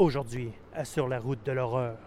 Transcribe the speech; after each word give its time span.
Aujourd'hui, 0.00 0.50
sur 0.82 1.08
la 1.08 1.18
route 1.18 1.44
de 1.44 1.52
l'horreur. 1.52 1.98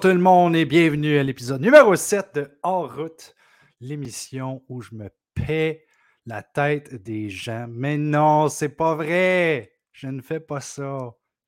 Bonjour 0.00 0.12
tout 0.12 0.16
le 0.16 0.22
monde 0.22 0.56
et 0.56 0.64
bienvenue 0.64 1.18
à 1.18 1.22
l'épisode 1.22 1.60
numéro 1.60 1.94
7 1.94 2.34
de 2.34 2.58
En 2.62 2.86
route, 2.86 3.34
l'émission 3.82 4.62
où 4.70 4.80
je 4.80 4.94
me 4.94 5.10
paie 5.34 5.84
la 6.24 6.42
tête 6.42 6.94
des 7.02 7.28
gens. 7.28 7.66
Mais 7.68 7.98
non, 7.98 8.48
c'est 8.48 8.70
pas 8.70 8.94
vrai. 8.94 9.72
Je 9.92 10.06
ne 10.06 10.22
fais 10.22 10.40
pas 10.40 10.62
ça. 10.62 10.96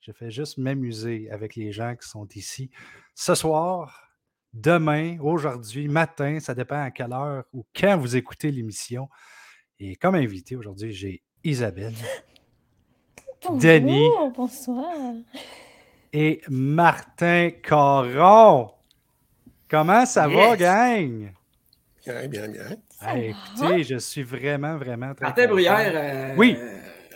Je 0.01 0.13
fais 0.13 0.31
juste 0.31 0.59
m'amuser 0.59 1.31
avec 1.31 1.57
les 1.57 1.73
gens 1.73 1.97
qui 1.97 2.07
sont 2.07 2.29
ici 2.35 2.69
ce 3.15 3.35
soir, 3.35 4.11
demain, 4.53 5.17
aujourd'hui, 5.23 5.89
matin, 5.89 6.39
ça 6.39 6.55
dépend 6.55 6.83
à 6.83 6.91
quelle 6.91 7.15
heure 7.15 7.45
ou 7.55 7.65
quand 7.75 7.97
vous 7.97 8.17
écoutez 8.17 8.51
l'émission. 8.51 9.09
Et 9.79 9.97
comme 9.97 10.15
invité 10.15 10.57
aujourd'hui, 10.57 10.93
j'ai 10.93 11.23
Isabelle, 11.43 11.95
Denis, 13.49 14.11
bonsoir. 14.37 14.93
Et 16.13 16.41
Martin 16.49 17.51
Caron. 17.63 18.71
Comment 19.69 20.05
ça 20.07 20.29
va, 20.29 20.57
gang? 20.57 21.33
Bien, 22.05 22.27
bien, 22.29 22.49
bien. 22.49 22.63
Hey, 23.01 23.33
va? 23.33 23.39
écoutez, 23.69 23.85
je 23.85 23.99
suis 23.99 24.23
vraiment, 24.23 24.77
vraiment 24.77 25.15
très 25.15 25.27
Martin. 25.27 25.47
Bruyère, 25.49 25.93
euh, 25.95 26.35
Oui. 26.37 26.59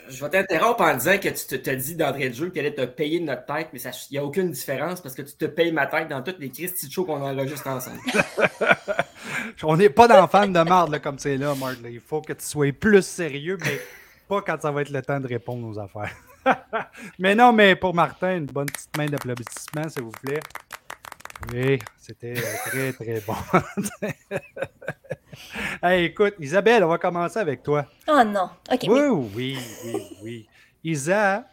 je 0.09 0.25
vais 0.25 0.31
t'interrompre 0.31 0.81
en 0.83 0.95
disant 0.95 1.19
que 1.19 1.29
tu 1.29 1.47
te, 1.47 1.57
te 1.57 1.71
dis 1.71 1.95
d'entrée 1.97 2.29
de 2.31 2.35
jeu 2.35 2.49
que 2.49 2.55
tu 2.55 2.61
allais 2.61 2.75
te 2.75 2.85
payer 2.85 3.21
de 3.21 3.25
notre 3.25 3.45
tête, 3.45 3.69
mais 3.73 3.81
il 3.81 3.93
n'y 4.13 4.19
a 4.19 4.25
aucune 4.25 4.51
différence 4.51 5.01
parce 5.01 5.15
que 5.15 5.23
tu 5.23 5.35
te 5.37 5.45
payes 5.45 5.73
ma 5.73 5.87
tête 5.87 6.09
dans 6.09 6.23
toutes 6.23 6.39
les 6.39 6.51
Christy 6.51 6.91
shows 6.91 7.05
qu'on 7.05 7.21
enregistre 7.21 7.67
ensemble. 7.69 7.99
On 9.63 9.77
n'est 9.77 9.91
pas 9.91 10.09
dans 10.09 10.27
fan 10.29 10.53
de 10.53 10.61
marde 10.61 10.91
là, 10.93 10.99
comme 10.99 11.19
c'est 11.19 11.37
là, 11.37 11.55
Marc. 11.55 11.83
là. 11.83 11.89
Il 11.91 12.01
faut 12.01 12.21
que 12.21 12.33
tu 12.33 12.45
sois 12.45 12.73
plus 12.73 13.03
sérieux, 13.05 13.59
mais 13.65 13.81
pas 14.29 14.41
quand 14.43 14.61
ça 14.61 14.71
va 14.71 14.83
être 14.83 14.91
le 14.91 15.03
temps 15.03 15.21
de 15.21 15.27
répondre 15.27 15.67
aux 15.69 15.79
affaires. 15.79 16.15
mais 17.19 17.35
non, 17.35 17.53
mais 17.53 17.77
pour 17.77 17.95
Martin, 17.95 18.39
une 18.39 18.47
bonne 18.47 18.67
petite 18.67 18.97
main 18.97 19.07
d'applaudissement, 19.07 19.89
s'il 19.89 20.03
vous 20.03 20.11
plaît. 20.11 20.41
Oui, 21.53 21.79
c'était 21.99 22.35
très, 22.35 22.93
très 22.93 23.21
bon. 23.21 23.35
hey, 25.83 26.07
écoute, 26.07 26.35
Isabelle, 26.41 26.83
on 26.85 26.89
va 26.89 26.99
commencer 26.99 27.39
avec 27.39 27.63
toi. 27.63 27.87
Oh 28.09 28.23
non. 28.25 28.51
OK. 28.73 28.85
Oui, 28.89 29.29
oui, 29.35 29.59
oui, 29.85 30.17
oui. 30.23 30.49
Isa, 30.83 31.47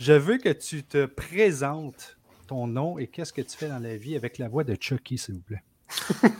je 0.00 0.12
veux 0.12 0.38
que 0.38 0.48
tu 0.48 0.82
te 0.82 1.06
présentes 1.06 2.16
ton 2.46 2.66
nom 2.66 2.98
et 2.98 3.06
qu'est-ce 3.06 3.32
que 3.32 3.42
tu 3.42 3.56
fais 3.56 3.68
dans 3.68 3.78
la 3.78 3.96
vie 3.96 4.16
avec 4.16 4.38
la 4.38 4.48
voix 4.48 4.64
de 4.64 4.76
Chucky, 4.80 5.18
s'il 5.18 5.34
vous 5.34 5.42
plaît. 5.42 5.62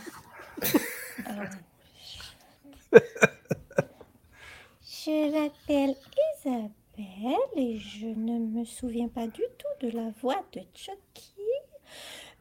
Je 5.05 5.31
m'appelle 5.31 5.95
Isabelle 6.37 6.82
et 6.97 7.77
je 7.77 8.07
ne 8.07 8.37
me 8.39 8.65
souviens 8.65 9.07
pas 9.07 9.27
du 9.27 9.41
tout 9.57 9.87
de 9.87 9.91
la 9.95 10.09
voix 10.21 10.43
de 10.53 10.61
Chucky. 10.75 11.33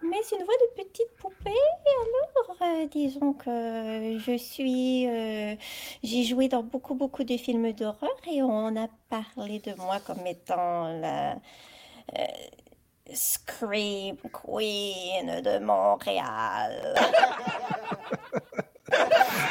Mais 0.05 0.19
une 0.33 0.44
voix 0.44 0.55
de 0.77 0.83
petite 0.83 1.14
poupée. 1.17 1.50
Alors, 1.86 2.56
euh, 2.62 2.87
disons 2.87 3.34
que 3.34 4.19
je 4.19 4.37
suis. 4.37 5.06
euh, 5.09 5.54
J'ai 6.03 6.25
joué 6.25 6.49
dans 6.49 6.62
beaucoup, 6.65 6.94
beaucoup 6.94 7.22
de 7.25 7.37
films 7.37 7.72
d'horreur 7.72 8.10
et 8.31 8.43
on 8.43 8.75
a 8.76 8.88
parlé 9.09 9.60
de 9.60 9.75
moi 9.75 10.00
comme 10.00 10.26
étant 10.26 10.88
la. 10.99 11.34
euh, 12.19 12.26
Scream 13.15 14.16
Queen 14.32 15.41
de 15.43 15.59
Montréal. 15.60 16.94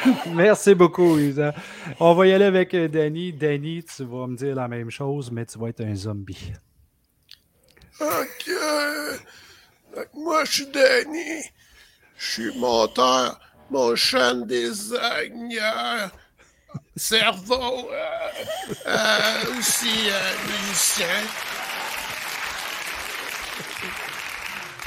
Merci 0.34 0.74
beaucoup, 0.74 1.18
Isa. 1.18 1.54
On 2.00 2.14
va 2.14 2.26
y 2.26 2.32
aller 2.32 2.44
avec 2.44 2.74
euh, 2.74 2.88
Danny. 2.88 3.32
Danny, 3.32 3.84
tu 3.84 4.04
vas 4.04 4.26
me 4.26 4.36
dire 4.36 4.54
la 4.54 4.68
même 4.68 4.90
chose, 4.90 5.30
mais 5.30 5.46
tu 5.46 5.58
vas 5.58 5.68
être 5.68 5.82
un 5.82 5.94
zombie. 5.94 6.52
OK. 8.00 8.50
Moi, 10.14 10.44
je 10.44 10.52
suis 10.52 10.66
Danny. 10.66 11.42
Je 12.16 12.30
suis 12.30 12.58
monteur, 12.58 13.40
motion 13.70 14.46
designer, 14.46 16.10
cerveau, 16.96 17.90
euh, 17.90 18.28
euh, 18.86 19.58
aussi 19.58 20.08
euh, 20.08 20.30
musicien. 20.46 21.06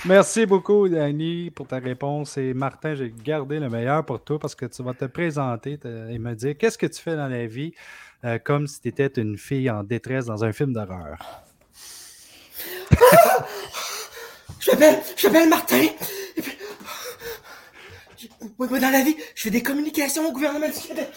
Merci 0.08 0.46
beaucoup, 0.46 0.88
Danny, 0.88 1.50
pour 1.50 1.68
ta 1.68 1.80
réponse. 1.80 2.38
Et 2.38 2.54
Martin, 2.54 2.94
j'ai 2.94 3.12
gardé 3.24 3.60
le 3.60 3.70
meilleur 3.70 4.06
pour 4.06 4.24
toi 4.24 4.38
parce 4.38 4.54
que 4.54 4.68
tu 4.68 4.84
vas 4.84 4.94
te 4.94 5.06
présenter 5.06 5.80
te- 5.80 6.10
et 6.12 6.20
me 6.20 6.36
dire 6.36 6.56
qu'est-ce 6.58 6.78
que 6.78 6.86
tu 6.86 7.02
fais 7.02 7.16
dans 7.16 7.28
la 7.28 7.48
vie 7.48 7.74
euh, 8.24 8.38
comme 8.38 8.68
si 8.68 8.82
tu 8.82 8.90
étais 8.90 9.08
une 9.20 9.38
fille 9.38 9.68
en 9.70 9.84
détresse 9.84 10.26
dans 10.26 10.44
un 10.44 10.54
film 10.54 10.74
d'horreur? 10.74 11.18
Je 14.60 14.72
m'appelle, 14.72 15.50
Martin. 15.50 15.86
Et 16.38 16.42
puis, 16.42 16.54
moi, 18.58 18.68
dans 18.68 18.90
la 18.90 19.02
vie, 19.04 19.16
je 19.36 19.44
fais 19.44 19.52
des 19.52 19.62
communications 19.62 20.28
au 20.28 20.32
gouvernement 20.32 20.68
du 20.68 20.74
Québec. 20.88 21.10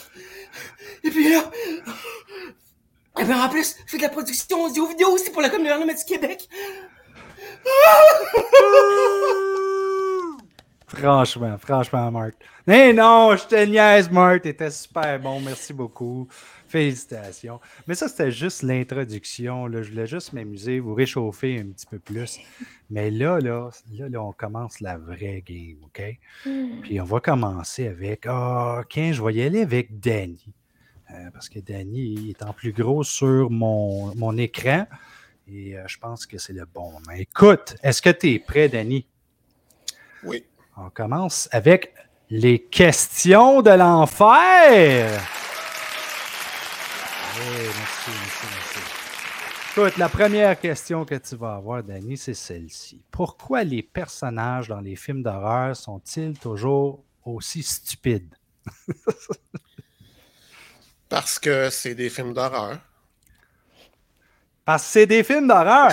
Et 1.02 1.10
puis 1.10 1.30
là, 1.30 1.50
et 3.18 3.24
bien 3.24 3.42
en 3.42 3.48
plus, 3.48 3.76
je 3.86 3.90
fais 3.90 3.96
de 3.96 4.02
la 4.02 4.08
production 4.10 4.64
audio 4.64 4.86
vidéo 4.86 5.08
aussi 5.12 5.30
pour 5.30 5.40
le 5.40 5.48
gouvernement 5.48 5.86
du 5.86 6.04
Québec. 6.06 6.46
Franchement, 10.86 11.56
franchement, 11.58 12.10
Marc. 12.10 12.34
Mais 12.66 12.92
non, 12.92 13.36
je 13.36 13.46
te 13.46 13.64
niaise, 13.66 14.10
Marc. 14.10 14.42
T'étais 14.42 14.70
super 14.70 15.20
bon. 15.20 15.40
Merci 15.40 15.72
beaucoup. 15.72 16.26
Félicitations. 16.66 17.60
Mais 17.86 17.94
ça, 17.94 18.08
c'était 18.08 18.30
juste 18.30 18.62
l'introduction. 18.62 19.66
là. 19.66 19.82
Je 19.82 19.90
voulais 19.90 20.06
juste 20.06 20.32
m'amuser, 20.32 20.80
vous 20.80 20.94
réchauffer 20.94 21.60
un 21.60 21.66
petit 21.72 21.86
peu 21.86 21.98
plus. 21.98 22.38
Mais 22.90 23.10
là, 23.10 23.38
là, 23.38 23.70
là, 23.92 24.08
là, 24.08 24.22
on 24.22 24.32
commence 24.32 24.80
la 24.80 24.98
vraie 24.98 25.42
game, 25.46 25.76
OK? 25.84 26.02
Puis 26.82 27.00
on 27.00 27.04
va 27.04 27.20
commencer 27.20 27.86
avec. 27.86 28.24
Ah, 28.26 28.82
tiens, 28.88 29.12
je 29.12 29.22
vais 29.22 29.34
y 29.34 29.42
aller 29.42 29.62
avec 29.62 30.00
Danny. 30.00 30.52
Euh, 31.10 31.30
parce 31.32 31.48
que 31.48 31.58
Danny 31.58 32.14
il 32.14 32.30
est 32.30 32.42
en 32.42 32.52
plus 32.52 32.72
gros 32.72 33.02
sur 33.02 33.50
mon, 33.50 34.14
mon 34.14 34.36
écran. 34.36 34.86
Et 35.50 35.76
euh, 35.76 35.82
je 35.86 35.98
pense 35.98 36.26
que 36.26 36.36
c'est 36.36 36.52
le 36.52 36.66
bon 36.66 36.92
moment. 36.92 37.12
Écoute, 37.16 37.76
est-ce 37.82 38.02
que 38.02 38.10
tu 38.10 38.32
es 38.32 38.38
prêt, 38.38 38.68
Danny? 38.68 39.06
Oui. 40.22 40.44
On 40.76 40.90
commence 40.90 41.48
avec 41.52 41.94
les 42.28 42.58
questions 42.58 43.62
de 43.62 43.70
l'enfer. 43.70 45.20
Oui, 47.36 47.56
merci, 47.56 48.10
merci, 48.10 48.46
merci. 48.50 48.98
Écoute, 49.70 49.96
la 49.96 50.08
première 50.08 50.58
question 50.58 51.04
que 51.04 51.14
tu 51.14 51.36
vas 51.36 51.54
avoir, 51.54 51.82
Danny, 51.82 52.16
c'est 52.16 52.34
celle-ci. 52.34 53.00
Pourquoi 53.10 53.64
les 53.64 53.82
personnages 53.82 54.68
dans 54.68 54.80
les 54.80 54.96
films 54.96 55.22
d'horreur 55.22 55.74
sont-ils 55.76 56.36
toujours 56.38 57.04
aussi 57.24 57.62
stupides? 57.62 58.34
Parce 61.08 61.38
que 61.38 61.70
c'est 61.70 61.94
des 61.94 62.10
films 62.10 62.34
d'horreur. 62.34 62.80
Parce 64.68 64.82
que 64.82 64.88
c'est 64.90 65.06
des 65.06 65.24
films 65.24 65.48
d'horreur. 65.48 65.92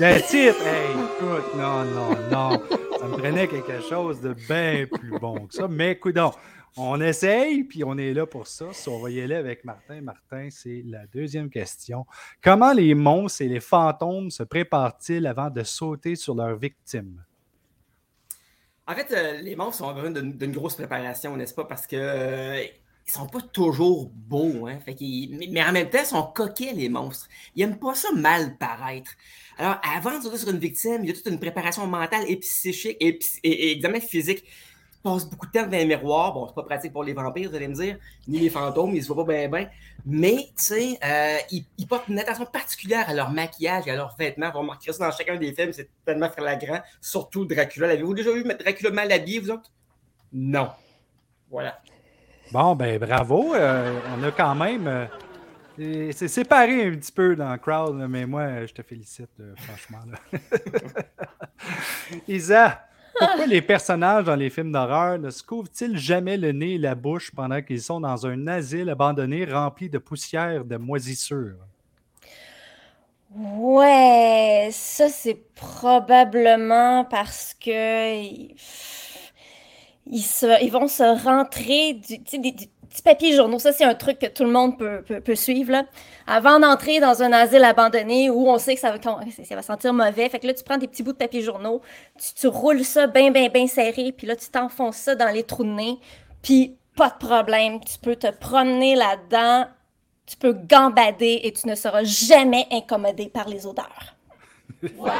Le 0.00 0.20
titre, 0.20 0.60
hey, 0.66 0.90
écoute, 0.90 1.54
non, 1.54 1.84
non, 1.84 2.10
non. 2.28 2.62
Ça 2.98 3.06
me 3.06 3.16
prenait 3.16 3.46
quelque 3.46 3.80
chose 3.80 4.20
de 4.20 4.34
bien 4.48 4.84
plus 4.92 5.16
bon 5.20 5.46
que 5.46 5.54
ça. 5.54 5.68
Mais 5.68 5.92
écoute, 5.92 6.16
on 6.76 7.00
essaye, 7.00 7.62
puis 7.62 7.84
on 7.84 7.96
est 7.96 8.12
là 8.12 8.26
pour 8.26 8.48
ça. 8.48 8.64
Si 8.72 8.88
on 8.88 8.98
va 8.98 9.10
y 9.10 9.20
aller 9.20 9.36
avec 9.36 9.64
Martin. 9.64 10.00
Martin, 10.00 10.48
c'est 10.50 10.82
la 10.86 11.06
deuxième 11.06 11.48
question. 11.48 12.04
Comment 12.42 12.72
les 12.72 12.96
monstres 12.96 13.42
et 13.42 13.48
les 13.48 13.60
fantômes 13.60 14.32
se 14.32 14.42
préparent-ils 14.42 15.24
avant 15.24 15.48
de 15.48 15.62
sauter 15.62 16.16
sur 16.16 16.34
leurs 16.34 16.56
victimes? 16.56 17.22
En 18.88 18.94
fait, 18.96 19.06
euh, 19.12 19.40
les 19.40 19.54
monstres 19.54 19.84
ont 19.84 19.92
besoin 19.92 20.10
d'une 20.10 20.32
d'une 20.32 20.50
grosse 20.50 20.74
préparation, 20.74 21.36
n'est-ce 21.36 21.54
pas? 21.54 21.64
Parce 21.64 21.86
que 21.86 21.94
euh, 21.94 22.64
ils 23.06 23.12
sont 23.12 23.26
pas 23.26 23.40
toujours 23.40 24.10
beaux, 24.12 24.66
hein? 24.66 24.80
Fait 24.84 24.96
mais, 25.00 25.48
mais 25.50 25.62
en 25.62 25.70
même 25.70 25.88
temps, 25.88 26.00
ils 26.00 26.06
sont 26.06 26.24
coquets, 26.24 26.72
les 26.72 26.88
monstres. 26.88 27.28
Ils 27.54 27.62
aiment 27.62 27.78
pas 27.78 27.94
ça 27.94 28.08
mal 28.12 28.58
paraître. 28.58 29.12
Alors, 29.58 29.76
avant 29.94 30.18
de 30.18 30.24
sauter 30.24 30.38
sur 30.38 30.50
une 30.50 30.58
victime, 30.58 31.04
il 31.04 31.08
y 31.08 31.10
a 31.12 31.14
toute 31.14 31.26
une 31.26 31.38
préparation 31.38 31.86
mentale 31.86 32.24
et 32.26 32.36
psychique 32.36 32.96
et, 33.00 33.72
examen 33.72 34.00
physique. 34.00 34.44
passe 35.04 35.24
beaucoup 35.30 35.46
de 35.46 35.52
temps 35.52 35.62
dans 35.62 35.70
les 35.70 35.86
miroirs. 35.86 36.34
Bon, 36.34 36.48
c'est 36.48 36.54
pas 36.54 36.64
pratique 36.64 36.92
pour 36.92 37.04
les 37.04 37.12
vampires, 37.12 37.48
vous 37.48 37.54
allez 37.54 37.68
me 37.68 37.74
dire, 37.74 37.96
ni 38.26 38.40
les 38.40 38.50
fantômes, 38.50 38.92
ils 38.96 39.04
se 39.04 39.12
voient 39.12 39.24
pas 39.24 39.32
bien, 39.32 39.48
bien. 39.48 39.70
Mais, 40.04 40.48
tu 40.58 40.64
sais, 40.64 40.98
euh, 41.04 41.38
ils, 41.52 41.64
ils, 41.78 41.86
portent 41.86 42.08
une 42.08 42.18
attention 42.18 42.46
particulière 42.46 43.08
à 43.08 43.14
leur 43.14 43.30
maquillage 43.30 43.86
et 43.86 43.92
à 43.92 43.96
leurs 43.96 44.16
vêtements. 44.16 44.50
Vous 44.50 44.58
remarquerez 44.58 44.92
ça 44.92 45.08
dans 45.08 45.16
chacun 45.16 45.36
des 45.36 45.52
films, 45.54 45.72
c'est 45.72 45.88
tellement 46.04 46.28
flagrant. 46.28 46.80
Surtout 47.00 47.44
Dracula. 47.44 47.86
L'avez-vous 47.86 48.14
déjà 48.14 48.32
vu 48.32 48.42
Dracula 48.42 48.90
mal 48.90 49.12
habillé, 49.12 49.38
vous 49.38 49.50
autres? 49.50 49.70
Non. 50.32 50.70
Voilà. 51.48 51.80
Bon, 52.52 52.74
ben 52.76 52.98
bravo. 52.98 53.54
Euh, 53.54 53.98
on 54.16 54.22
a 54.22 54.30
quand 54.30 54.54
même. 54.54 54.86
Euh, 54.86 56.12
c'est 56.12 56.28
séparé 56.28 56.86
un 56.86 56.92
petit 56.92 57.12
peu 57.12 57.36
dans 57.36 57.52
le 57.52 57.58
crowd, 57.58 57.96
mais 58.08 58.24
moi, 58.26 58.64
je 58.64 58.72
te 58.72 58.82
félicite, 58.82 59.28
euh, 59.40 59.54
franchement. 59.56 59.98
Isa, 62.28 62.86
pourquoi 63.18 63.46
les 63.46 63.60
personnages 63.62 64.24
dans 64.24 64.36
les 64.36 64.48
films 64.48 64.72
d'horreur 64.72 65.18
ne 65.18 65.30
se 65.30 65.42
couvrent-ils 65.42 65.98
jamais 65.98 66.36
le 66.36 66.52
nez 66.52 66.74
et 66.74 66.78
la 66.78 66.94
bouche 66.94 67.30
pendant 67.34 67.60
qu'ils 67.60 67.82
sont 67.82 68.00
dans 68.00 68.26
un 68.26 68.46
asile 68.46 68.88
abandonné 68.88 69.44
rempli 69.44 69.90
de 69.90 69.98
poussière 69.98 70.64
de 70.64 70.76
moisissure? 70.76 71.56
Ouais, 73.34 74.70
ça 74.72 75.08
c'est 75.10 75.42
probablement 75.54 77.04
parce 77.04 77.52
que 77.52 78.48
ils, 80.10 80.70
vont 80.70 80.88
se 80.88 81.24
rentrer 81.24 81.94
du, 81.94 82.18
des, 82.18 82.52
des 82.52 82.70
petits 82.96 83.02
papiers 83.02 83.34
journaux. 83.34 83.58
Ça, 83.58 83.72
c'est 83.72 83.84
un 83.84 83.94
truc 83.94 84.18
que 84.18 84.26
tout 84.26 84.44
le 84.44 84.50
monde 84.50 84.78
peut, 84.78 85.34
suivre. 85.34 85.84
Avant 86.26 86.58
d'entrer 86.58 87.00
dans 87.00 87.22
un 87.22 87.32
asile 87.32 87.64
abandonné 87.64 88.30
où 88.30 88.48
on 88.48 88.58
sait 88.58 88.74
que 88.74 88.80
ça 88.80 88.90
va, 88.92 89.62
sentir 89.62 89.92
mauvais, 89.92 90.28
fait 90.28 90.38
que 90.38 90.46
là, 90.46 90.54
tu 90.54 90.64
prends 90.64 90.78
des 90.78 90.88
petits 90.88 91.02
bouts 91.02 91.12
de 91.12 91.18
papier 91.18 91.42
journaux, 91.42 91.82
tu, 92.36 92.46
roules 92.46 92.84
ça 92.84 93.06
bien, 93.06 93.30
bien, 93.30 93.48
bien 93.48 93.66
serré, 93.66 94.12
puis 94.12 94.26
là, 94.26 94.36
tu 94.36 94.48
t'enfonces 94.48 94.96
ça 94.96 95.14
dans 95.14 95.28
les 95.28 95.42
trous 95.42 95.64
de 95.64 95.70
nez, 95.70 95.98
puis 96.42 96.76
pas 96.96 97.10
de 97.10 97.26
problème, 97.26 97.80
tu 97.80 97.98
peux 97.98 98.16
te 98.16 98.30
promener 98.30 98.94
là-dedans, 98.94 99.66
tu 100.26 100.36
peux 100.36 100.52
gambader 100.52 101.40
et 101.44 101.52
tu 101.52 101.68
ne 101.68 101.74
seras 101.74 102.04
jamais 102.04 102.66
incommodé 102.72 103.28
par 103.28 103.48
les 103.48 103.66
odeurs. 103.66 104.14
Voilà. 104.96 105.14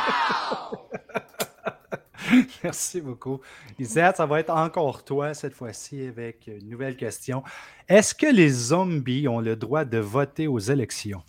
Merci 2.64 3.00
beaucoup. 3.00 3.40
Isette, 3.78 4.16
ça 4.16 4.26
va 4.26 4.40
être 4.40 4.50
encore 4.50 5.04
toi 5.04 5.34
cette 5.34 5.54
fois-ci 5.54 6.06
avec 6.06 6.46
une 6.46 6.68
nouvelle 6.68 6.96
question. 6.96 7.42
Est-ce 7.88 8.14
que 8.14 8.26
les 8.26 8.48
zombies 8.48 9.28
ont 9.28 9.40
le 9.40 9.56
droit 9.56 9.84
de 9.84 9.98
voter 9.98 10.46
aux 10.46 10.58
élections? 10.58 11.22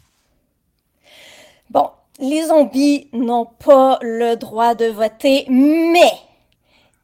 Bon, 1.70 1.90
les 2.20 2.46
zombies 2.46 3.10
n'ont 3.14 3.46
pas 3.46 4.00
le 4.02 4.36
droit 4.36 4.76
de 4.76 4.86
voter, 4.86 5.46
mais 5.50 6.12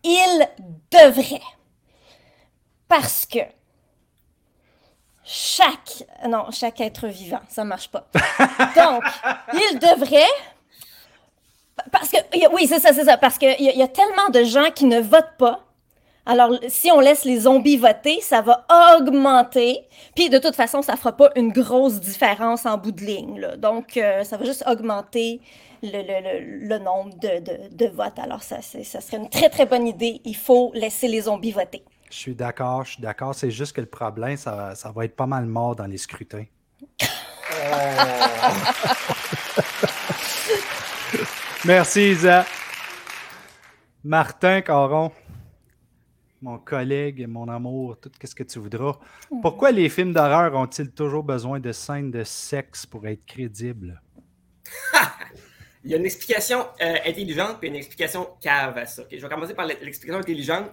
ils 0.04 0.48
devraient. 0.92 1.42
Parce 2.88 3.26
que 3.26 3.40
chaque... 5.24 6.04
Non, 6.28 6.52
chaque 6.52 6.82
être 6.82 7.08
vivant, 7.08 7.42
ça 7.50 7.64
marche 7.64 7.90
pas. 7.90 8.08
Donc, 8.76 9.04
ils 9.54 9.80
devraient 9.80 10.26
parce 11.92 12.10
que, 12.10 12.18
oui, 12.54 12.68
c'est 12.68 12.80
ça, 12.80 12.94
c'est 12.94 13.06
ça. 13.06 13.18
Parce 13.18 13.38
qu'il 13.38 13.56
y, 13.60 13.78
y, 13.78 13.82
a 13.82 13.88
tellement 13.88 14.30
de 14.32 14.44
gens 14.44 14.70
qui 14.74 14.86
ne 14.86 15.00
votent 15.00 15.38
pas. 15.38 15.62
Alors, 16.26 16.52
si 16.70 16.90
on 16.92 17.02
laisse 17.02 17.26
les 17.26 17.42
zombies 17.42 17.78
voter, 17.78 18.22
ça 18.22 18.42
va 18.42 18.66
augmenter. 18.98 19.86
Puis, 20.16 20.30
de 20.30 20.38
toute 20.38 20.56
façon, 20.56 20.82
ça 20.82 20.96
fera 20.96 21.12
pas 21.12 21.32
une 21.36 21.52
grosse 21.52 22.00
différence 22.00 22.66
en 22.66 22.78
bout 22.78 22.94
de 22.94 23.02
ligne. 23.02 23.40
Là. 23.40 23.58
Donc, 23.58 23.98
euh, 23.98 24.24
ça 24.24 24.38
va 24.38 24.46
juste 24.46 24.64
augmenter 24.66 25.42
le, 25.82 26.02
le, 26.02 26.68
le 26.68 26.80
nombre 26.80 27.14
de, 27.20 27.40
de, 27.42 27.76
de, 27.76 27.88
votes. 27.88 28.18
Alors, 28.20 28.42
ça, 28.42 28.62
ça 28.62 29.02
serait 29.02 29.18
une 29.18 29.30
très, 29.30 29.50
très 29.50 29.66
bonne 29.66 29.86
idée. 29.86 30.22
Il 30.24 30.38
faut 30.38 30.72
laisser 30.74 31.10
les 31.10 31.22
zombies 31.22 31.52
voter. 31.52 31.84
Je 32.10 32.18
suis 32.18 32.36
d'accord, 32.36 32.86
je 32.86 32.92
suis 32.92 33.02
d'accord. 33.02 33.36
C'est 33.36 33.52
juste 33.52 33.76
que 33.76 33.82
le 33.82 33.88
problème, 33.88 34.38
ça, 34.38 34.76
ça 34.76 34.92
va 34.92 35.04
être 35.04 35.16
pas 35.16 35.26
mal 35.28 35.46
mort 35.46 35.76
dans 35.76 35.88
les 35.88 35.98
scrutins. 35.98 36.46
oh. 37.02 37.06
Merci, 41.66 42.12
Isa. 42.12 42.46
Martin 44.04 44.62
Caron, 44.62 45.14
mon 46.42 46.58
collègue, 46.58 47.26
mon 47.26 47.48
amour, 47.48 47.98
tout 48.02 48.12
ce 48.22 48.36
que 48.36 48.44
tu 48.44 48.60
voudras. 48.60 49.00
Pourquoi 49.42 49.72
les 49.72 49.88
films 49.88 50.12
d'horreur 50.12 50.54
ont-ils 50.56 50.92
toujours 50.92 51.24
besoin 51.24 51.62
de 51.62 51.72
scènes 51.72 52.12
de 52.12 52.26
sexe 52.26 52.86
pour 52.86 53.08
être 53.08 53.26
crédibles? 53.26 54.02
Il 55.86 55.92
y 55.92 55.94
a 55.94 55.98
une 55.98 56.06
explication 56.06 56.66
euh, 56.82 56.98
intelligente 57.06 57.60
et 57.62 57.68
une 57.68 57.76
explication 57.76 58.28
cave 58.42 58.78
à 58.78 58.86
ça. 58.86 59.04
Je 59.10 59.22
vais 59.22 59.30
commencer 59.30 59.54
par 59.54 59.66
l'explication 59.66 60.20
intelligente. 60.20 60.72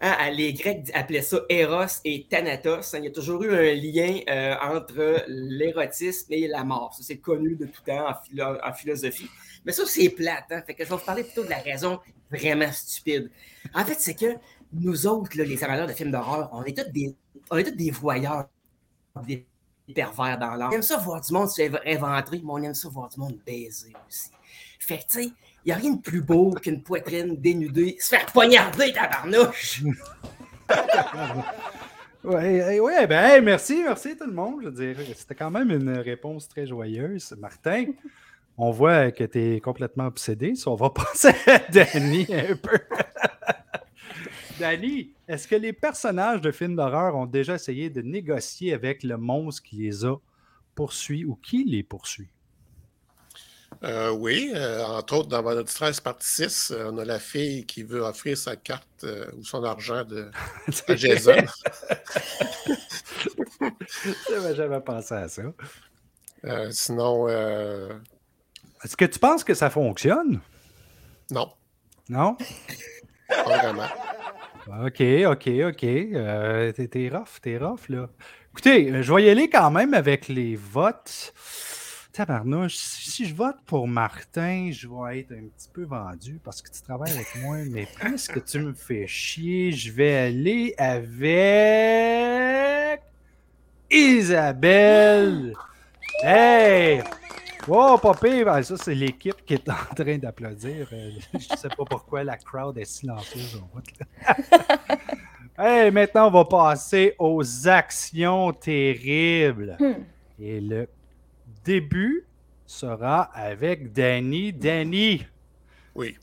Hein, 0.00 0.30
les 0.32 0.52
Grecs 0.52 0.90
appelaient 0.94 1.22
ça 1.22 1.42
Eros 1.48 2.00
et 2.04 2.26
Thanatos. 2.28 2.92
Il 2.98 3.04
y 3.04 3.08
a 3.08 3.12
toujours 3.12 3.44
eu 3.44 3.54
un 3.54 3.74
lien 3.74 4.18
euh, 4.28 4.56
entre 4.62 5.24
l'érotisme 5.28 6.32
et 6.32 6.48
la 6.48 6.64
mort. 6.64 6.96
C'est 7.00 7.18
connu 7.18 7.54
de 7.54 7.66
tout 7.66 7.82
temps 7.82 8.08
en 8.08 8.72
philosophie. 8.72 9.30
Mais 9.68 9.74
ça, 9.74 9.84
c'est 9.84 10.08
plate. 10.08 10.46
Hein? 10.50 10.62
Fait 10.66 10.72
que 10.72 10.82
je 10.82 10.88
vais 10.88 10.96
vous 10.96 11.04
parler 11.04 11.22
plutôt 11.22 11.44
de 11.44 11.50
la 11.50 11.58
raison 11.58 12.00
vraiment 12.30 12.72
stupide. 12.72 13.30
En 13.74 13.84
fait, 13.84 14.00
c'est 14.00 14.14
que 14.14 14.38
nous 14.72 15.06
autres, 15.06 15.36
les 15.36 15.62
amateurs 15.62 15.86
de 15.86 15.92
films 15.92 16.10
d'horreur, 16.10 16.48
on 16.54 16.64
est 16.64 16.74
tous 16.74 16.90
des, 16.90 17.14
on 17.50 17.58
est 17.58 17.64
tous 17.64 17.76
des 17.76 17.90
voyeurs, 17.90 18.48
des 19.26 19.46
pervers 19.94 20.38
dans 20.38 20.54
l'art. 20.54 20.70
On 20.72 20.76
aime 20.76 20.80
ça 20.80 20.96
voir 20.96 21.20
du 21.20 21.30
monde 21.34 21.50
se 21.50 21.60
inventer, 21.86 22.38
mais 22.42 22.50
on 22.50 22.62
aime 22.62 22.72
ça 22.72 22.88
voir 22.88 23.10
du 23.10 23.20
monde 23.20 23.38
baiser 23.44 23.92
aussi. 24.08 24.30
Fait 24.78 24.96
que, 24.96 25.02
tu 25.02 25.08
sais, 25.08 25.24
il 25.24 25.66
n'y 25.66 25.72
a 25.72 25.76
rien 25.76 25.92
de 25.92 26.00
plus 26.00 26.22
beau 26.22 26.52
qu'une 26.52 26.82
poitrine 26.82 27.36
dénudée, 27.36 27.98
se 28.00 28.08
faire 28.08 28.24
poignarder, 28.24 28.90
tabarnouche! 28.94 29.82
Oui, 32.24 32.80
ouais, 32.80 33.06
ben, 33.06 33.42
merci, 33.44 33.80
merci 33.84 34.16
tout 34.16 34.26
le 34.26 34.32
monde. 34.32 34.60
Je 34.62 34.68
veux 34.68 35.04
c'était 35.14 35.36
quand 35.36 35.50
même 35.50 35.70
une 35.70 35.98
réponse 35.98 36.48
très 36.48 36.66
joyeuse. 36.66 37.34
Martin, 37.38 37.86
on 38.58 38.70
voit 38.70 39.12
que 39.12 39.24
tu 39.24 39.54
es 39.54 39.60
complètement 39.60 40.06
obsédé. 40.06 40.54
So 40.54 40.72
on 40.72 40.74
va 40.74 40.90
passer 41.14 41.32
à 41.46 41.58
Danny 41.70 42.26
un 42.30 42.56
peu. 42.56 42.78
Danny, 44.58 45.14
est-ce 45.28 45.46
que 45.46 45.54
les 45.54 45.72
personnages 45.72 46.40
de 46.40 46.50
films 46.50 46.74
d'horreur 46.74 47.14
ont 47.14 47.26
déjà 47.26 47.54
essayé 47.54 47.90
de 47.90 48.02
négocier 48.02 48.74
avec 48.74 49.04
le 49.04 49.16
monstre 49.16 49.62
qui 49.62 49.76
les 49.76 50.04
a 50.04 50.16
poursuivis 50.74 51.24
ou 51.24 51.36
qui 51.36 51.64
les 51.64 51.84
poursuit? 51.84 52.28
Euh, 53.84 54.10
oui, 54.10 54.50
euh, 54.56 54.84
entre 54.84 55.18
autres, 55.18 55.28
dans 55.28 55.42
notre 55.42 55.72
13 55.72 56.00
partie 56.00 56.26
6, 56.26 56.72
euh, 56.72 56.90
on 56.90 56.98
a 56.98 57.04
la 57.04 57.20
fille 57.20 57.64
qui 57.64 57.84
veut 57.84 58.00
offrir 58.00 58.36
sa 58.36 58.56
carte 58.56 59.04
euh, 59.04 59.30
ou 59.36 59.44
son 59.44 59.62
argent 59.62 60.04
de, 60.04 60.30
à 60.88 60.96
Jason. 60.96 61.36
J'avais 64.28 64.56
jamais 64.56 64.80
pensé 64.80 65.14
à 65.14 65.28
ça. 65.28 65.42
Euh, 66.44 66.70
sinon, 66.72 67.28
est-ce 68.84 68.96
que 68.96 69.04
tu 69.04 69.18
penses 69.18 69.44
que 69.44 69.54
ça 69.54 69.70
fonctionne? 69.70 70.40
Non. 71.30 71.50
Non? 72.08 72.36
Pas 73.28 73.58
vraiment. 73.58 73.88
OK, 74.84 75.02
OK, 75.26 75.48
OK. 75.66 75.84
Euh, 75.84 76.72
t'es 76.72 77.08
rough, 77.08 77.40
t'es 77.42 77.56
rough, 77.58 77.88
là. 77.88 78.08
Écoutez, 78.52 79.02
je 79.02 79.14
vais 79.14 79.24
y 79.24 79.30
aller 79.30 79.48
quand 79.48 79.70
même 79.70 79.94
avec 79.94 80.28
les 80.28 80.56
votes. 80.56 81.32
Tabarnouche, 82.12 82.74
si 82.74 83.26
je 83.26 83.34
vote 83.34 83.56
pour 83.64 83.86
Martin, 83.86 84.70
je 84.72 84.88
vais 84.88 85.20
être 85.20 85.32
un 85.32 85.46
petit 85.56 85.68
peu 85.72 85.84
vendu 85.84 86.40
parce 86.42 86.60
que 86.60 86.68
tu 86.70 86.82
travailles 86.82 87.12
avec 87.12 87.28
moi, 87.36 87.58
mais 87.70 87.86
puisque 88.00 88.44
tu 88.44 88.58
me 88.58 88.74
fais 88.74 89.06
chier, 89.06 89.70
je 89.70 89.92
vais 89.92 90.16
aller 90.16 90.74
avec 90.76 91.22
Isabelle. 93.90 95.54
Hey! 96.24 97.02
Wow, 97.68 97.98
pas 97.98 98.14
pire! 98.14 98.64
ça, 98.64 98.78
c'est 98.78 98.94
l'équipe 98.94 99.44
qui 99.44 99.52
est 99.52 99.68
en 99.68 99.94
train 99.94 100.16
d'applaudir. 100.16 100.88
Euh, 100.90 101.10
je 101.34 101.52
ne 101.52 101.56
sais 101.58 101.68
pas 101.68 101.84
pourquoi 101.84 102.24
la 102.24 102.38
crowd 102.38 102.78
est 102.78 102.86
silencieuse. 102.86 103.62
hey, 105.58 105.90
maintenant, 105.90 106.28
on 106.28 106.30
va 106.30 106.46
passer 106.46 107.14
aux 107.18 107.68
actions 107.68 108.54
terribles. 108.54 109.76
Hmm. 109.78 110.02
Et 110.40 110.62
le 110.62 110.88
début 111.62 112.24
sera 112.64 113.24
avec 113.34 113.92
Danny. 113.92 114.50
Danny! 114.50 115.26
Oui. 115.94 116.16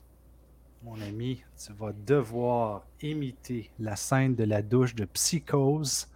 Mon 0.82 1.00
ami, 1.00 1.44
tu 1.64 1.74
vas 1.74 1.92
devoir 1.92 2.88
imiter 3.04 3.70
la 3.78 3.96
scène 3.96 4.34
de 4.34 4.46
la 4.46 4.64
douche 4.64 4.96
de 4.96 5.06
Psychose 5.06 6.08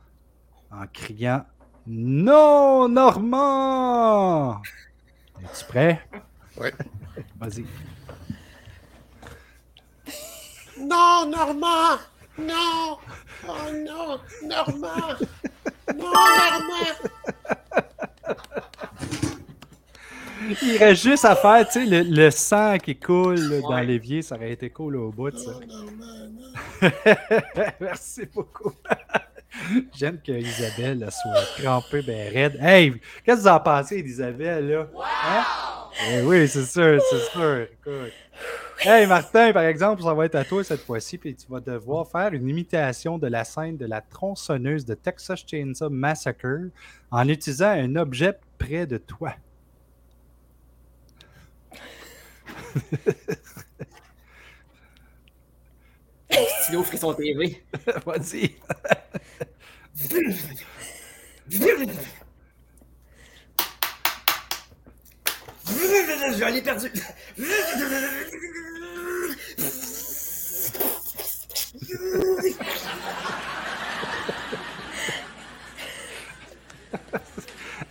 en 0.72 0.88
criant 0.88 1.46
Non, 1.86 2.90
Normand! 2.90 4.60
Es-tu 5.44 5.66
prêt? 5.66 6.02
Oui. 6.58 6.70
Vas-y. 7.40 7.66
Non, 10.80 11.26
Normand! 11.30 11.98
Non! 12.38 12.98
Oh 13.48 13.72
non! 13.74 14.20
Normand! 14.44 15.16
Non, 15.96 16.12
Normand! 16.12 17.10
Il 20.62 20.78
reste 20.78 21.04
juste 21.04 21.26
à 21.26 21.36
faire, 21.36 21.68
tu 21.68 21.74
sais, 21.74 21.86
le, 21.86 22.02
le, 22.02 22.32
sang 22.32 22.78
qui 22.78 22.96
coule 22.96 23.40
là, 23.40 23.62
dans 23.62 23.80
l'évier, 23.82 24.22
ça 24.22 24.36
aurait 24.36 24.52
été 24.52 24.70
cool 24.70 24.96
au 24.96 25.12
bout, 25.12 25.38
ça. 25.38 25.52
Non, 25.52 25.60
Normand, 25.68 26.30
non. 26.82 26.90
Merci 27.80 28.26
beaucoup. 28.34 28.74
J'aime 29.96 30.20
que 30.22 30.32
Isabelle 30.32 31.08
soit 31.12 31.62
crampée, 31.62 32.02
ben 32.02 32.34
raide. 32.34 32.58
Hey, 32.62 32.94
qu'est-ce 33.24 33.38
que 33.38 33.42
vous 33.42 33.48
en 33.48 33.60
pensez 33.60 34.02
d'Isabelle, 34.02 34.70
là? 34.70 34.88
Hein? 35.26 35.44
Eh 36.12 36.22
oui, 36.22 36.48
c'est 36.48 36.66
sûr, 36.66 37.02
c'est 37.10 37.32
sûr. 37.32 37.62
Écoute. 37.62 38.14
Hey, 38.82 39.08
Martin, 39.08 39.52
par 39.52 39.64
exemple, 39.64 40.02
ça 40.02 40.14
va 40.14 40.26
être 40.26 40.36
à 40.36 40.46
toi 40.46 40.64
cette 40.64 40.86
fois-ci, 40.86 41.18
puis 41.18 41.36
tu 41.36 41.46
vas 41.50 41.60
devoir 41.60 42.08
faire 42.08 42.32
une 42.34 42.48
imitation 42.48 43.18
de 43.18 43.28
la 43.28 43.44
scène 43.44 43.76
de 43.76 43.86
la 43.86 44.00
tronçonneuse 44.00 44.86
de 44.86 44.94
Texas 44.94 45.44
Chainsaw 45.46 45.90
Massacre 45.90 46.70
en 47.12 47.28
utilisant 47.28 47.72
un 47.72 47.96
objet 47.98 48.40
près 48.58 48.88
de 48.88 48.98
toi. 48.98 49.34
Stylo 56.70 56.84
frisson 56.84 57.14
TV. 57.16 57.64
Vas-y. 58.06 58.56
J'en 66.38 66.54
ai 66.54 66.62
perdu. 66.62 66.92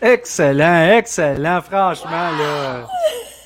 Excellent, 0.00 0.96
excellent. 0.98 1.62
Franchement, 1.62 2.30
là, 2.30 2.86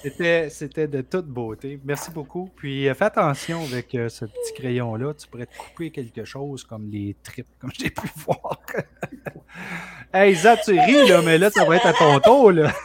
c'était, 0.02 0.50
c'était 0.50 0.86
de 0.88 1.00
toute 1.00 1.26
beauté. 1.26 1.78
Merci 1.84 2.10
beaucoup. 2.10 2.50
Puis 2.56 2.88
euh, 2.88 2.94
fais 2.94 3.04
attention 3.06 3.62
avec 3.64 3.94
euh, 3.94 4.08
ce 4.08 4.24
petit 4.24 4.52
crayon-là. 4.54 5.14
Tu 5.14 5.26
pourrais 5.28 5.46
te 5.46 5.56
couper 5.56 5.90
quelque 5.90 6.24
chose 6.24 6.64
comme 6.64 6.90
les 6.90 7.16
tripes, 7.22 7.48
comme 7.58 7.70
j'ai 7.72 7.90
pu 7.90 8.06
voir. 8.16 8.58
hey, 10.14 10.32
Isa, 10.32 10.56
tu 10.56 10.72
ris, 10.78 11.08
là, 11.08 11.22
mais 11.22 11.38
là, 11.38 11.50
ça 11.50 11.64
va 11.64 11.76
être 11.76 11.86
à 11.86 11.92
ton 11.92 12.18
tour, 12.20 12.52
là. 12.52 12.72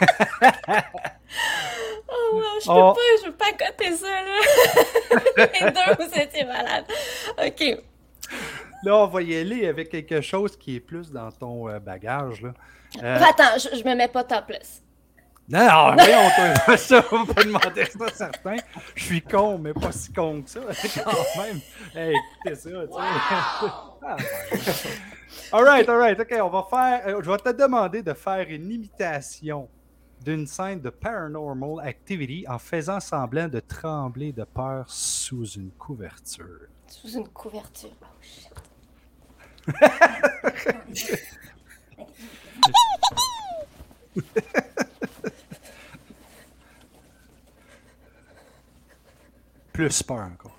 Oh, 2.09 2.36
non, 2.39 2.59
je 2.62 2.65
peux 2.65 2.71
Oh. 2.74 2.93
pas, 2.93 3.01
je 3.24 3.29
peux 3.29 3.36
pas 3.38 3.51
coter 3.51 3.95
ça, 3.95 4.07
là. 4.07 5.47
Les 5.62 5.71
deux, 5.71 6.03
vous 6.05 6.19
étiez 6.21 6.45
malades. 6.45 6.86
OK. 7.45 7.83
Là, 8.83 8.95
on 8.97 9.07
va 9.07 9.21
y 9.21 9.36
aller 9.36 9.67
avec 9.67 9.89
quelque 9.89 10.21
chose 10.21 10.57
qui 10.57 10.77
est 10.77 10.79
plus 10.79 11.12
dans 11.12 11.31
ton 11.31 11.69
euh, 11.69 11.79
bagage, 11.79 12.41
là. 12.41 12.53
Euh, 13.03 13.19
Attends, 13.21 13.57
je, 13.57 13.77
je 13.77 13.83
me 13.83 13.93
mets 13.95 14.07
pas 14.07 14.24
topless. 14.24 14.81
Non, 15.50 15.66
non, 15.66 15.96
voyons, 15.98 16.30
toi, 16.66 16.77
ça, 16.77 17.06
on 17.12 17.24
va 17.24 17.34
pas 17.34 17.44
demander 17.44 17.86
ça, 17.86 18.10
certain. 18.13 18.56
Je 18.96 19.04
suis 19.04 19.22
con, 19.22 19.58
mais 19.58 19.74
pas 19.74 19.92
si 19.94 20.12
con 20.12 20.42
que 20.42 20.50
ça, 20.50 20.60
quand 21.04 21.42
même. 21.42 21.60
Hey, 21.96 22.13
écoutez 22.44 22.56
ça, 22.56 22.70
tu 22.70 22.75
sais. 22.75 23.72
Ah, 24.04 24.16
ouais. 24.16 24.60
Alright, 25.51 25.89
alright, 25.89 26.20
ok, 26.20 26.36
on 26.42 26.50
va 26.50 26.66
faire. 26.70 27.08
euh, 27.08 27.22
je 27.24 27.32
vais 27.32 27.38
te 27.38 27.50
demander 27.50 28.01
de 28.04 28.13
faire 28.13 28.46
une 28.50 28.70
imitation 28.72 29.70
d'une 30.24 30.48
scène 30.48 30.82
de 30.82 30.89
Paranormal 30.89 31.88
Activity 31.88 32.44
en 32.50 32.58
faisant 32.60 33.00
semblant 33.00 33.48
de 33.48 33.60
trembler 33.62 34.34
de 34.34 34.44
peur 34.44 34.86
sous 34.89 35.46
une 35.51 35.72
couverture. 35.72 36.68
Sous 36.88 37.10
une 37.18 37.27
couverture. 37.30 37.96
Oh 38.01 38.06
shit. 38.22 38.51
Plus 49.77 50.01
peur 50.01 50.27
encore. 50.34 50.57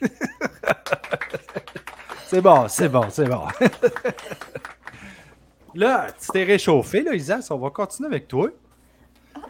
c'est 2.26 2.40
bon, 2.40 2.66
c'est 2.66 2.88
bon, 2.88 3.06
c'est 3.10 3.26
bon. 3.26 3.46
là, 5.76 6.08
tu 6.20 6.32
t'es 6.32 6.42
réchauffé, 6.42 7.04
là, 7.04 7.14
Isas. 7.14 7.46
On 7.50 7.58
va 7.58 7.70
continuer 7.70 8.08
avec 8.08 8.26
toi. 8.26 8.48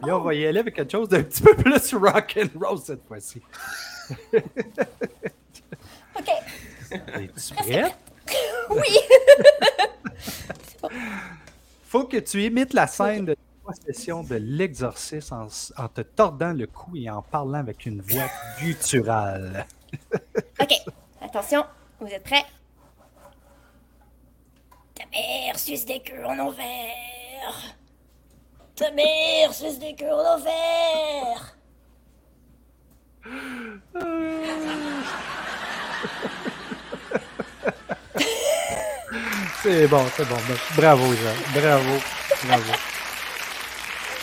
Là, 0.02 0.18
on 0.18 0.20
va 0.20 0.34
y 0.34 0.44
aller 0.44 0.60
avec 0.60 0.74
quelque 0.74 0.92
chose 0.92 1.08
d'un 1.08 1.22
petit 1.22 1.42
peu 1.42 1.56
plus 1.56 1.94
rock 1.94 2.38
and 2.38 2.48
roll 2.60 2.78
cette 2.78 3.06
fois-ci. 3.06 3.40
OK. 4.34 4.42
Es-tu 6.90 7.54
prête? 7.54 7.96
Oui. 8.68 8.98
Faut 11.86 12.04
que 12.04 12.18
tu 12.18 12.42
imites 12.42 12.74
la 12.74 12.86
scène 12.86 13.24
de 13.24 13.34
possession 13.68 14.22
de 14.22 14.36
l'exorcisme 14.36 15.46
en, 15.76 15.88
te 15.88 16.00
tordant 16.00 16.52
le 16.52 16.66
cou 16.66 16.96
et 16.96 17.10
en 17.10 17.20
parlant 17.22 17.58
avec 17.58 17.84
une 17.86 18.00
voix 18.00 18.30
gutturale. 18.58 19.66
OK. 20.60 20.72
Attention, 21.20 21.64
vous 22.00 22.06
êtes 22.06 22.24
prêts? 22.24 22.44
Ta 24.94 25.04
mère 25.12 25.58
suce 25.58 25.84
des 25.84 26.00
queues 26.00 26.24
en 26.24 26.38
envers. 26.38 27.76
Ta 28.74 28.90
mère 28.92 29.52
suce 29.52 29.78
des 29.78 29.94
queues 29.94 30.12
en 30.12 30.36
envers. 30.36 31.54
C'est 39.62 39.88
bon, 39.88 40.04
c'est 40.16 40.28
bon. 40.28 40.36
Bravo, 40.76 41.04
Jean. 41.14 41.60
Bravo. 41.60 41.98
Bravo. 42.46 42.72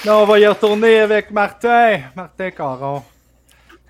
Là, 0.06 0.18
on 0.20 0.26
va 0.26 0.40
y 0.40 0.46
retourner 0.46 1.00
avec 1.00 1.32
Martin. 1.32 2.00
Martin 2.16 2.52
Caron. 2.52 3.04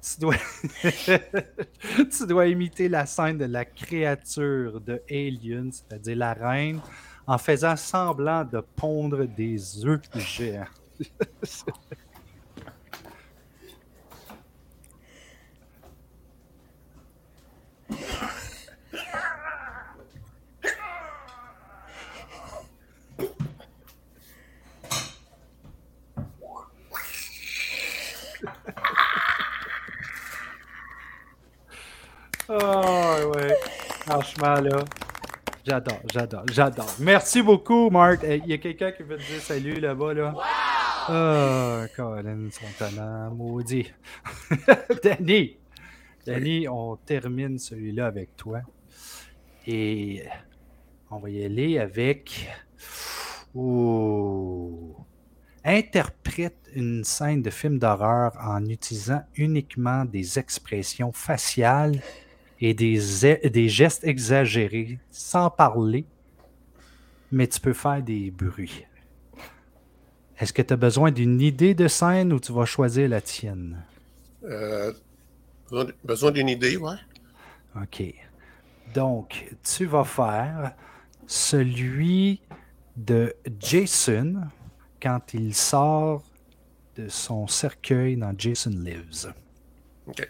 Tu 0.01 0.21
dois... 0.21 0.35
tu 2.09 2.25
dois 2.25 2.47
imiter 2.47 2.87
la 2.87 3.05
scène 3.05 3.37
de 3.37 3.43
la 3.43 3.65
créature 3.65 4.79
de 4.79 5.01
Alien, 5.09 5.73
c'est-à-dire 5.73 6.15
la 6.15 6.31
reine, 6.31 6.79
en 7.27 7.37
faisant 7.37 7.75
semblant 7.75 8.45
de 8.45 8.61
pondre 8.61 9.25
des 9.25 9.85
œufs 9.85 9.99
géants. 10.15 10.63
Oh, 32.47 33.31
ouais. 33.35 33.55
Franchement, 34.05 34.61
là. 34.61 34.85
J'adore, 35.65 35.99
j'adore, 36.13 36.43
j'adore. 36.51 36.95
Merci 36.99 37.41
beaucoup, 37.41 37.89
Marc. 37.89 38.23
Il 38.23 38.45
y 38.45 38.53
a 38.53 38.59
quelqu'un 38.59 38.91
qui 38.91 39.01
veut 39.01 39.17
te 39.17 39.23
dire 39.23 39.41
salut 39.41 39.79
là-bas, 39.79 40.13
là? 40.13 40.33
Oh, 41.09 41.87
Colin, 41.95 42.49
son 42.51 42.67
talent, 42.77 43.31
maudit. 43.31 43.91
Danny, 45.03 45.57
Danny, 46.23 46.67
on 46.67 46.97
termine 46.97 47.57
celui-là 47.57 48.05
avec 48.05 48.35
toi. 48.37 48.61
Et 49.65 50.23
on 51.09 51.17
va 51.17 51.29
y 51.31 51.43
aller 51.43 51.79
avec. 51.79 52.47
Oh. 53.55 54.95
Interprète 55.63 56.69
une 56.75 57.03
scène 57.03 57.41
de 57.41 57.49
film 57.49 57.79
d'horreur 57.79 58.33
en 58.39 58.63
utilisant 58.65 59.23
uniquement 59.35 60.05
des 60.05 60.37
expressions 60.37 61.11
faciales 61.11 61.99
et 62.59 62.73
des, 62.73 63.25
e- 63.25 63.49
des 63.49 63.69
gestes 63.69 64.03
exagérés, 64.03 64.99
sans 65.09 65.49
parler, 65.49 66.05
mais 67.31 67.47
tu 67.47 67.59
peux 67.59 67.73
faire 67.73 68.01
des 68.01 68.31
bruits. 68.31 68.85
Est-ce 70.37 70.51
que 70.53 70.61
tu 70.61 70.73
as 70.73 70.77
besoin 70.77 71.11
d'une 71.11 71.39
idée 71.41 71.73
de 71.73 71.87
scène 71.87 72.33
ou 72.33 72.39
tu 72.39 72.51
vas 72.51 72.65
choisir 72.65 73.07
la 73.09 73.21
tienne? 73.21 73.81
Euh, 74.43 74.93
besoin- 75.69 75.91
besoin 76.03 76.31
d'une 76.31 76.49
idée, 76.49 76.77
ouais. 76.77 76.95
OK. 77.81 78.03
Donc, 78.93 79.49
tu 79.63 79.85
vas 79.85 80.03
faire 80.03 80.73
celui 81.27 82.41
de 82.95 83.33
Jason 83.59 84.41
quand 85.01 85.33
il 85.33 85.53
sort 85.53 86.23
de 86.95 87.09
son 87.09 87.47
cercueil 87.47 88.15
dans 88.15 88.33
Jason 88.37 88.71
Lives. 88.71 89.33
OK. 90.07 90.29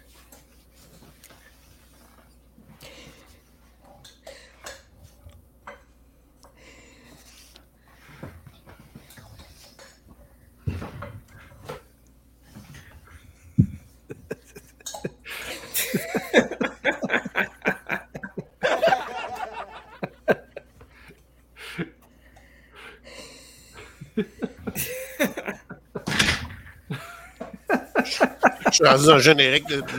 Je 28.85 28.97
suis 28.97 29.07
rendu 29.07 29.09
un 29.09 29.17
générique 29.19 29.67
de. 29.67 29.83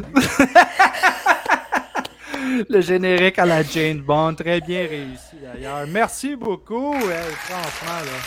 Le 2.68 2.80
générique 2.80 3.38
à 3.38 3.44
la 3.44 3.62
Jane 3.62 4.00
Bond, 4.00 4.34
très 4.34 4.60
bien 4.60 4.86
réussi 4.86 5.36
d'ailleurs. 5.42 5.86
Merci 5.88 6.36
beaucoup. 6.36 6.94
Hey, 6.94 7.32
franchement, 7.34 8.04
là, 8.04 8.18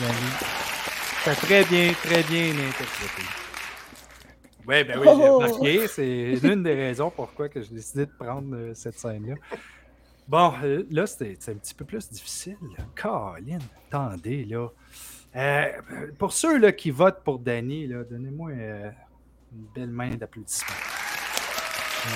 Danny, 0.00 0.30
t'as 1.24 1.34
très 1.34 1.64
bien, 1.64 1.92
très 2.02 2.22
bien 2.24 2.50
interprété. 2.50 3.22
Oui, 4.68 4.82
ben 4.84 4.98
oui, 4.98 5.04
j'ai 5.04 5.10
Oh. 5.28 5.38
remarqué. 5.38 5.86
C'est 5.88 6.34
l'une 6.42 6.62
des 6.64 6.74
raisons 6.74 7.10
pourquoi 7.10 7.48
que 7.48 7.62
j'ai 7.62 7.74
décidé 7.74 8.06
de 8.06 8.10
prendre 8.18 8.54
euh, 8.54 8.72
cette 8.74 8.98
scène-là. 8.98 9.34
Bon, 10.28 10.52
euh, 10.64 10.82
là, 10.90 11.06
c'était 11.06 11.36
c'est 11.38 11.52
un 11.52 11.54
petit 11.54 11.74
peu 11.74 11.84
plus 11.84 12.10
difficile. 12.10 12.56
là. 12.76 12.84
Colin, 13.00 13.58
attendez, 13.88 14.44
là. 14.44 14.68
Euh, 15.36 15.66
pour 16.18 16.32
ceux 16.32 16.58
là, 16.58 16.72
qui 16.72 16.90
votent 16.90 17.22
pour 17.24 17.38
Danny, 17.38 17.86
là, 17.86 18.02
donnez-moi 18.10 18.50
euh, 18.50 18.90
une 19.52 19.66
belle 19.74 19.90
main 19.90 20.10
d'applaudissement. 20.10 20.74
Ouais. 22.04 22.12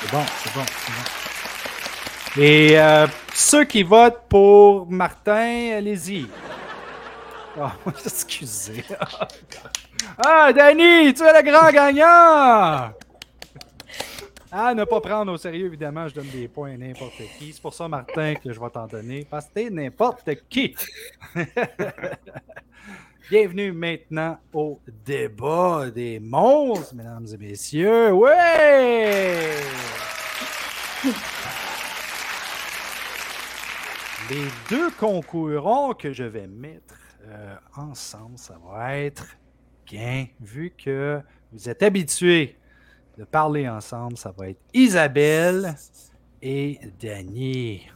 C'est 0.00 0.10
bon, 0.10 0.24
c'est 0.42 0.54
bon, 0.54 0.64
c'est 0.66 0.92
bon. 0.92 2.42
Et 2.42 2.78
euh, 2.78 3.06
ceux 3.32 3.64
qui 3.64 3.82
votent 3.82 4.24
pour 4.28 4.90
Martin, 4.90 5.74
allez-y. 5.76 6.26
Ah, 7.60 7.72
excusez. 8.04 8.84
Ah, 10.18 10.52
Danny, 10.52 11.14
tu 11.14 11.22
es 11.22 11.42
le 11.42 11.50
grand 11.50 11.70
gagnant! 11.70 12.92
À 14.50 14.72
ne 14.74 14.84
pas 14.84 15.00
prendre 15.00 15.32
au 15.32 15.36
sérieux, 15.36 15.66
évidemment, 15.66 16.06
je 16.06 16.14
donne 16.14 16.28
des 16.28 16.46
points 16.46 16.74
à 16.74 16.76
n'importe 16.76 17.22
qui. 17.38 17.52
C'est 17.52 17.62
pour 17.62 17.74
ça, 17.74 17.88
Martin, 17.88 18.34
que 18.34 18.52
je 18.52 18.60
vais 18.60 18.70
t'en 18.70 18.86
donner, 18.86 19.26
parce 19.28 19.46
que 19.46 19.54
t'es 19.54 19.70
n'importe 19.70 20.30
qui. 20.48 20.74
Bienvenue 23.30 23.72
maintenant 23.72 24.38
au 24.52 24.78
débat 25.06 25.90
des 25.90 26.20
monstres, 26.20 26.94
mesdames 26.94 27.26
et 27.32 27.38
messieurs. 27.38 28.12
Ouais! 28.12 29.48
Les 34.28 34.44
deux 34.68 34.90
concurrents 34.90 35.94
que 35.94 36.12
je 36.12 36.24
vais 36.24 36.46
mettre 36.46 36.98
euh, 37.26 37.56
ensemble, 37.74 38.36
ça 38.36 38.58
va 38.62 38.98
être 38.98 39.38
bien, 39.86 40.26
vu 40.38 40.74
que 40.76 41.18
vous 41.50 41.70
êtes 41.70 41.82
habitués 41.82 42.58
de 43.16 43.24
parler 43.24 43.66
ensemble, 43.66 44.18
ça 44.18 44.34
va 44.36 44.50
être 44.50 44.60
Isabelle 44.74 45.76
et 46.42 46.78
Dany. 47.00 47.88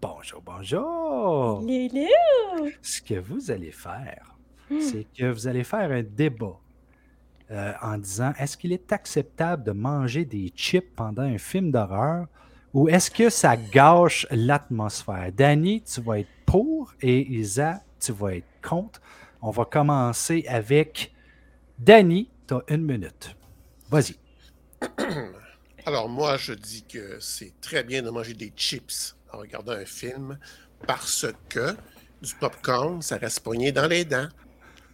Bonjour, 0.00 0.40
bonjour. 0.42 1.60
Là. 1.66 2.70
Ce 2.82 3.02
que 3.02 3.18
vous 3.18 3.50
allez 3.50 3.72
faire, 3.72 4.35
c'est 4.80 5.06
que 5.16 5.30
vous 5.30 5.46
allez 5.46 5.64
faire 5.64 5.90
un 5.90 6.02
débat 6.02 6.58
euh, 7.50 7.72
en 7.82 7.98
disant 7.98 8.32
est-ce 8.38 8.56
qu'il 8.56 8.72
est 8.72 8.92
acceptable 8.92 9.62
de 9.64 9.72
manger 9.72 10.24
des 10.24 10.52
chips 10.54 10.94
pendant 10.96 11.22
un 11.22 11.38
film 11.38 11.70
d'horreur 11.70 12.26
ou 12.74 12.88
est-ce 12.88 13.10
que 13.10 13.30
ça 13.30 13.56
gâche 13.56 14.26
l'atmosphère? 14.30 15.32
Danny, 15.32 15.82
tu 15.82 16.00
vas 16.02 16.18
être 16.18 16.28
pour 16.44 16.92
et 17.00 17.26
Isa, 17.26 17.80
tu 17.98 18.12
vas 18.12 18.34
être 18.36 18.46
contre. 18.62 19.00
On 19.40 19.50
va 19.50 19.64
commencer 19.64 20.44
avec 20.48 21.12
Danny, 21.78 22.28
tu 22.46 22.54
as 22.54 22.62
une 22.68 22.82
minute. 22.82 23.34
Vas-y. 23.90 24.16
Alors, 25.86 26.08
moi, 26.08 26.36
je 26.36 26.52
dis 26.52 26.84
que 26.84 27.18
c'est 27.20 27.52
très 27.60 27.84
bien 27.84 28.02
de 28.02 28.10
manger 28.10 28.34
des 28.34 28.52
chips 28.56 29.16
en 29.32 29.38
regardant 29.38 29.72
un 29.72 29.84
film 29.84 30.38
parce 30.86 31.26
que 31.48 31.76
du 32.20 32.34
popcorn, 32.34 33.00
ça 33.02 33.16
reste 33.18 33.40
poigné 33.40 33.72
dans 33.72 33.86
les 33.86 34.04
dents. 34.04 34.28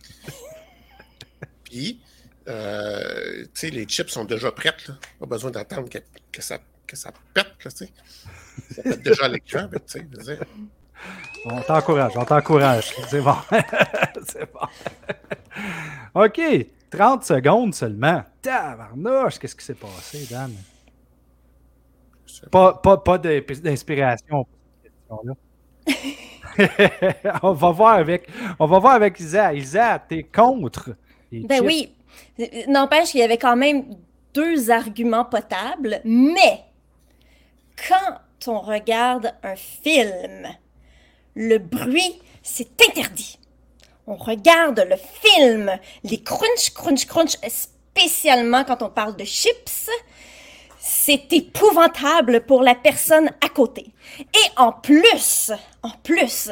Puis, 1.65 2.01
euh, 2.49 3.45
tu 3.45 3.51
sais, 3.55 3.71
les 3.71 3.85
chips 3.85 4.11
sont 4.11 4.25
déjà 4.25 4.51
prêtes. 4.53 4.89
Là. 4.89 4.95
Pas 5.21 5.27
besoin 5.27 5.51
d'attendre 5.51 5.89
que, 5.89 5.99
que 6.31 6.43
ça, 6.43 6.59
que 6.87 6.97
ça 6.97 7.13
pète. 7.35 7.47
Là, 7.65 7.71
tu 7.71 7.77
sais. 7.87 7.93
ça 8.75 8.83
pète 8.83 9.03
déjà 9.05 9.25
à 9.25 9.29
l'écran. 9.29 9.69
mais 9.71 9.79
tu 9.81 9.85
sais, 9.87 10.07
je 10.11 10.17
veux 10.17 10.23
dire, 10.37 10.45
On 11.47 11.61
t'encourage, 11.63 12.13
on 12.17 12.25
t'encourage. 12.25 12.93
C'est 13.09 13.21
bon. 13.23 13.37
C'est 14.29 14.53
bon. 14.53 14.67
OK. 16.15 16.41
30 16.91 17.25
secondes 17.25 17.75
seulement. 17.75 18.23
Tabarnouche, 18.43 19.39
qu'est-ce 19.39 19.57
qui 19.57 19.65
s'est 19.65 19.75
passé, 19.75 20.27
Dan? 20.31 20.53
Pas, 22.51 22.75
pas, 22.75 22.97
pas 22.99 23.19
d'in- 23.19 23.41
d'inspiration 23.63 24.45
pour 24.45 24.59
cette 24.83 24.93
question-là. 24.93 25.35
on 27.43 27.53
va 27.53 27.71
voir 27.71 27.95
avec, 27.95 28.29
on 28.59 28.67
va 28.67 28.79
voir 28.79 28.95
avec 28.95 29.19
Isa. 29.21 29.55
Isa, 29.55 29.99
t'es 29.99 30.23
contre 30.23 30.91
Ben 31.33 31.59
chips? 31.59 31.67
oui. 31.67 31.95
N'empêche 32.69 33.11
qu'il 33.11 33.21
y 33.21 33.23
avait 33.23 33.39
quand 33.39 33.57
même 33.57 33.85
deux 34.35 34.71
arguments 34.71 35.25
potables, 35.25 36.01
mais 36.05 36.65
quand 37.89 38.21
on 38.47 38.61
regarde 38.61 39.35
un 39.43 39.57
film, 39.57 40.49
le 41.35 41.59
bruit, 41.59 42.21
c'est 42.43 42.69
interdit. 42.89 43.39
On 44.07 44.17
regarde 44.17 44.85
le 44.89 44.97
film, 44.97 45.71
les 46.05 46.23
crunch, 46.23 46.73
crunch, 46.75 47.07
crunch, 47.07 47.37
spécialement 47.49 48.65
quand 48.65 48.83
on 48.83 48.91
parle 48.91 49.17
de 49.17 49.25
chips, 49.25 49.89
c'est 51.05 51.33
épouvantable 51.33 52.43
pour 52.47 52.63
la 52.63 52.77
personne 52.77 53.31
à 53.45 53.49
côté. 53.49 53.87
Et 54.21 54.51
en 54.57 54.71
plus, 54.71 55.51
en 55.83 55.91
plus, 56.05 56.51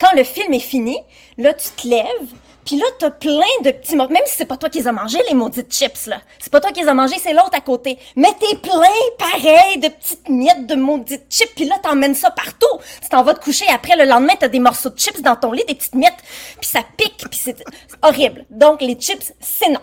quand 0.00 0.12
le 0.16 0.24
film 0.24 0.52
est 0.52 0.58
fini, 0.58 0.98
là, 1.38 1.54
tu 1.54 1.68
te 1.70 1.86
lèves, 1.86 2.32
puis 2.66 2.76
là, 2.76 2.86
t'as 2.98 3.12
plein 3.12 3.42
de 3.64 3.70
petits 3.70 3.94
morceaux. 3.94 4.12
Même 4.12 4.22
si 4.26 4.34
c'est 4.36 4.46
pas 4.46 4.56
toi 4.56 4.68
qui 4.68 4.80
les 4.80 4.88
as 4.88 4.92
mangés, 4.92 5.20
les 5.28 5.34
maudites 5.34 5.72
chips, 5.72 6.06
là. 6.06 6.20
C'est 6.40 6.50
pas 6.50 6.60
toi 6.60 6.72
qui 6.72 6.80
les 6.80 6.88
as 6.88 6.94
mangés, 6.94 7.18
c'est 7.20 7.32
l'autre 7.32 7.52
à 7.52 7.60
côté. 7.60 7.96
Mais 8.16 8.30
t'es 8.40 8.56
plein, 8.56 8.80
pareil, 9.18 9.78
de 9.78 9.88
petites 9.88 10.28
miettes 10.28 10.66
de 10.66 10.74
maudites 10.74 11.26
chips, 11.30 11.54
puis 11.54 11.66
là, 11.66 11.76
t'emmènes 11.80 12.16
ça 12.16 12.32
partout. 12.32 12.78
Tu 13.02 13.08
t'en 13.08 13.22
vas 13.22 13.34
te 13.34 13.44
coucher, 13.44 13.66
après, 13.72 13.96
le 13.96 14.04
lendemain, 14.04 14.34
t'as 14.36 14.48
des 14.48 14.58
morceaux 14.58 14.90
de 14.90 14.98
chips 14.98 15.22
dans 15.22 15.36
ton 15.36 15.52
lit, 15.52 15.64
des 15.68 15.76
petites 15.76 15.94
miettes, 15.94 16.18
puis 16.60 16.68
ça 16.68 16.80
pique, 16.96 17.24
puis 17.30 17.40
c'est 17.40 17.64
horrible. 18.02 18.46
Donc, 18.50 18.80
les 18.80 18.96
chips, 18.98 19.32
c'est 19.40 19.68
non. 19.68 19.80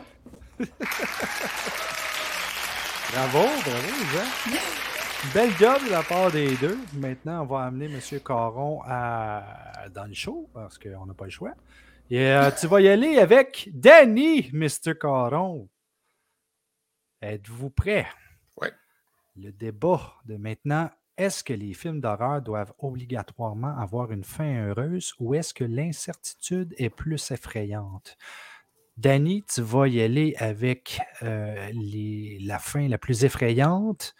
Bravo, 3.11 3.39
bravo, 3.39 3.89
Isa. 4.03 4.23
Bel 5.33 5.49
job 5.57 5.83
de 5.83 5.89
la 5.89 6.03
part 6.03 6.31
des 6.31 6.55
deux. 6.57 6.77
Maintenant, 6.93 7.41
on 7.41 7.45
va 7.45 7.63
amener 7.63 7.85
M. 7.85 7.99
Caron 8.23 8.81
à... 8.85 9.89
dans 9.89 10.05
le 10.05 10.13
show 10.13 10.47
parce 10.53 10.77
qu'on 10.77 11.07
n'a 11.07 11.15
pas 11.15 11.25
le 11.25 11.31
choix. 11.31 11.55
Et 12.11 12.31
euh, 12.31 12.51
tu 12.51 12.67
vas 12.67 12.81
y 12.81 12.87
aller 12.87 13.17
avec 13.17 13.69
Danny, 13.73 14.51
Mr. 14.53 14.93
Caron. 14.99 15.67
Êtes-vous 17.21 17.71
prêt? 17.71 18.05
Ouais. 18.61 18.71
Le 19.35 19.51
débat 19.51 20.13
de 20.25 20.37
maintenant, 20.37 20.91
est-ce 21.17 21.43
que 21.43 21.53
les 21.53 21.73
films 21.73 22.01
d'horreur 22.01 22.43
doivent 22.43 22.73
obligatoirement 22.77 23.75
avoir 23.77 24.11
une 24.11 24.23
fin 24.23 24.67
heureuse 24.67 25.15
ou 25.19 25.33
est-ce 25.33 25.53
que 25.55 25.63
l'incertitude 25.63 26.75
est 26.77 26.91
plus 26.91 27.31
effrayante? 27.31 28.17
Danny, 28.99 29.45
tu 29.47 29.61
vas 29.61 29.87
y 29.87 30.01
aller 30.01 30.35
avec 30.39 30.99
euh, 31.23 31.71
la 32.41 32.59
fin 32.59 32.85
la 32.89 32.97
plus 32.97 33.23
effrayante 33.23 34.13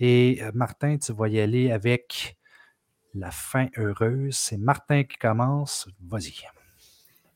et 0.00 0.40
euh, 0.42 0.50
Martin, 0.52 0.98
tu 0.98 1.12
vas 1.12 1.28
y 1.28 1.38
aller 1.38 1.70
avec 1.70 2.36
la 3.14 3.30
fin 3.30 3.68
heureuse. 3.76 4.36
C'est 4.36 4.56
Martin 4.56 5.04
qui 5.04 5.16
commence. 5.16 5.88
Vas-y. 6.00 6.34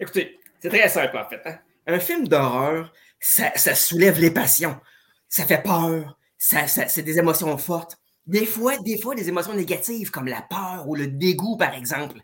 Écoutez, 0.00 0.40
c'est 0.58 0.68
très 0.68 0.88
simple 0.88 1.16
en 1.16 1.28
fait. 1.28 1.40
hein. 1.44 1.60
Un 1.86 2.00
film 2.00 2.26
d'horreur, 2.26 2.92
ça, 3.20 3.52
soulève 3.76 4.18
les 4.18 4.32
passions. 4.32 4.76
Ça 5.28 5.44
fait 5.44 5.62
peur. 5.62 6.18
Ça, 6.38 6.66
c'est 6.66 7.02
des 7.02 7.18
émotions 7.18 7.56
fortes. 7.56 7.98
Des 8.26 8.46
fois, 8.46 8.76
des 8.78 9.00
fois, 9.00 9.14
des 9.14 9.28
émotions 9.28 9.54
négatives 9.54 10.10
comme 10.10 10.26
la 10.26 10.42
peur 10.42 10.88
ou 10.88 10.96
le 10.96 11.06
dégoût, 11.06 11.56
par 11.56 11.72
exemple. 11.74 12.20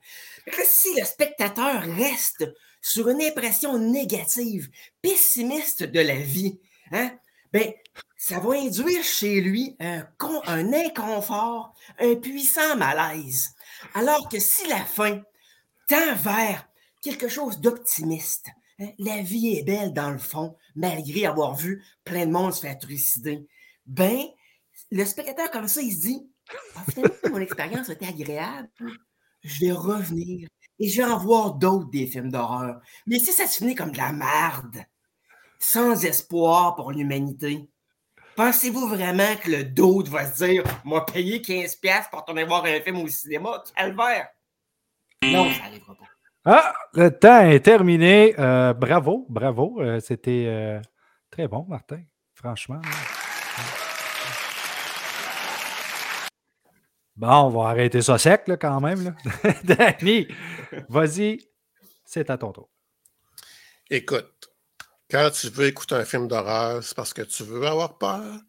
Si 0.64 0.98
le 0.98 1.04
spectateur 1.04 1.82
reste 1.82 2.44
sur 2.88 3.08
une 3.08 3.20
impression 3.20 3.78
négative, 3.78 4.70
pessimiste 5.02 5.82
de 5.82 5.98
la 6.00 6.14
vie, 6.14 6.60
hein, 6.92 7.10
ben, 7.52 7.72
ça 8.16 8.38
va 8.38 8.54
induire 8.54 9.02
chez 9.02 9.40
lui 9.40 9.74
un, 9.80 10.02
con- 10.18 10.42
un 10.46 10.72
inconfort, 10.72 11.74
un 11.98 12.14
puissant 12.14 12.76
malaise. 12.76 13.54
Alors 13.94 14.28
que 14.28 14.38
si 14.38 14.68
la 14.68 14.84
fin 14.84 15.20
tend 15.88 16.14
vers 16.14 16.68
quelque 17.02 17.26
chose 17.28 17.60
d'optimiste, 17.60 18.46
hein, 18.78 18.90
la 18.98 19.20
vie 19.20 19.56
est 19.56 19.64
belle 19.64 19.92
dans 19.92 20.10
le 20.10 20.18
fond, 20.18 20.56
malgré 20.76 21.26
avoir 21.26 21.56
vu 21.56 21.84
plein 22.04 22.26
de 22.26 22.30
monde 22.30 22.54
se 22.54 22.60
faire 22.60 22.78
trucider, 22.78 23.48
ben, 23.84 24.22
le 24.92 25.04
spectateur 25.04 25.50
comme 25.50 25.66
ça, 25.68 25.82
il 25.82 25.92
se 25.92 26.00
dit, 26.02 26.30
Ah, 26.76 26.84
mon 27.30 27.40
expérience 27.40 27.88
a 27.88 27.94
été 27.94 28.06
agréable, 28.06 28.68
je 29.42 29.60
vais 29.66 29.72
revenir 29.72 30.48
et 30.78 30.88
je 30.88 31.02
vais 31.02 31.08
en 31.08 31.18
voir 31.18 31.54
d'autres 31.54 31.90
des 31.90 32.06
films 32.06 32.30
d'horreur. 32.30 32.80
Mais 33.06 33.18
si 33.18 33.32
ça 33.32 33.46
se 33.46 33.58
finit 33.58 33.74
comme 33.74 33.92
de 33.92 33.98
la 33.98 34.12
merde, 34.12 34.84
sans 35.58 36.04
espoir 36.04 36.76
pour 36.76 36.92
l'humanité, 36.92 37.68
pensez-vous 38.36 38.88
vraiment 38.88 39.36
que 39.42 39.50
le 39.50 39.64
d'autre 39.64 40.10
va 40.10 40.30
se 40.30 40.44
dire 40.44 40.64
m'a 40.84 41.00
payé 41.00 41.40
15$ 41.40 41.80
piastres 41.80 42.10
pour 42.10 42.24
tourner 42.24 42.44
voir 42.44 42.64
un 42.64 42.80
film 42.80 42.98
au 42.98 43.08
cinéma? 43.08 43.62
Calvaire! 43.74 44.28
Non, 45.22 45.50
ça 45.50 45.62
n'arrivera 45.64 45.94
pas. 45.94 46.04
Ah, 46.48 46.72
le 46.92 47.10
temps 47.10 47.40
est 47.40 47.60
terminé. 47.60 48.34
Euh, 48.38 48.72
bravo, 48.72 49.26
bravo. 49.28 49.80
Euh, 49.80 49.98
C'était 49.98 50.44
euh, 50.46 50.80
très 51.30 51.48
bon, 51.48 51.66
Martin. 51.68 52.02
franchement. 52.34 52.80
Bon, 57.16 57.28
on 57.28 57.48
va 57.48 57.70
arrêter 57.70 58.02
ça 58.02 58.18
sec 58.18 58.46
là, 58.46 58.56
quand 58.56 58.80
même. 58.80 59.04
Là. 59.04 59.52
Danny, 59.64 60.28
vas-y, 60.88 61.38
c'est 62.04 62.28
à 62.28 62.36
ton 62.36 62.52
tour. 62.52 62.68
Écoute, 63.88 64.50
quand 65.10 65.30
tu 65.30 65.48
veux 65.48 65.66
écouter 65.66 65.94
un 65.94 66.04
film 66.04 66.28
d'horreur, 66.28 66.82
c'est 66.82 66.94
parce 66.94 67.14
que 67.14 67.22
tu 67.22 67.42
veux 67.44 67.66
avoir 67.66 67.96
peur. 67.96 68.40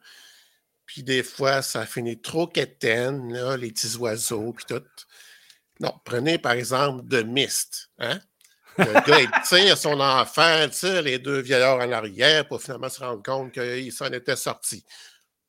Puis 0.85 1.03
des 1.03 1.23
fois, 1.23 1.61
ça 1.61 1.85
finit 1.85 2.19
trop 2.19 2.47
quétaine, 2.47 3.31
là, 3.31 3.55
les 3.57 3.71
petits 3.71 3.95
oiseaux, 3.97 4.53
puis 4.53 4.65
tout. 4.67 4.83
Non, 5.79 5.93
prenez 6.03 6.37
par 6.37 6.53
exemple 6.53 7.07
The 7.07 7.25
Mist. 7.25 7.91
Hein? 7.99 8.19
Le 8.77 8.85
gars, 9.07 9.19
il 9.19 9.29
tire 9.47 9.77
son 9.77 9.99
enfant, 9.99 10.63
il 10.63 10.69
tire 10.71 11.01
les 11.01 11.19
deux 11.19 11.39
vieillards 11.39 11.79
en 11.79 11.91
arrière 11.91 12.47
pour 12.47 12.61
finalement 12.61 12.89
se 12.89 12.99
rendre 12.99 13.23
compte 13.23 13.51
qu'il 13.51 13.91
s'en 13.91 14.11
était 14.11 14.35
sorti. 14.35 14.83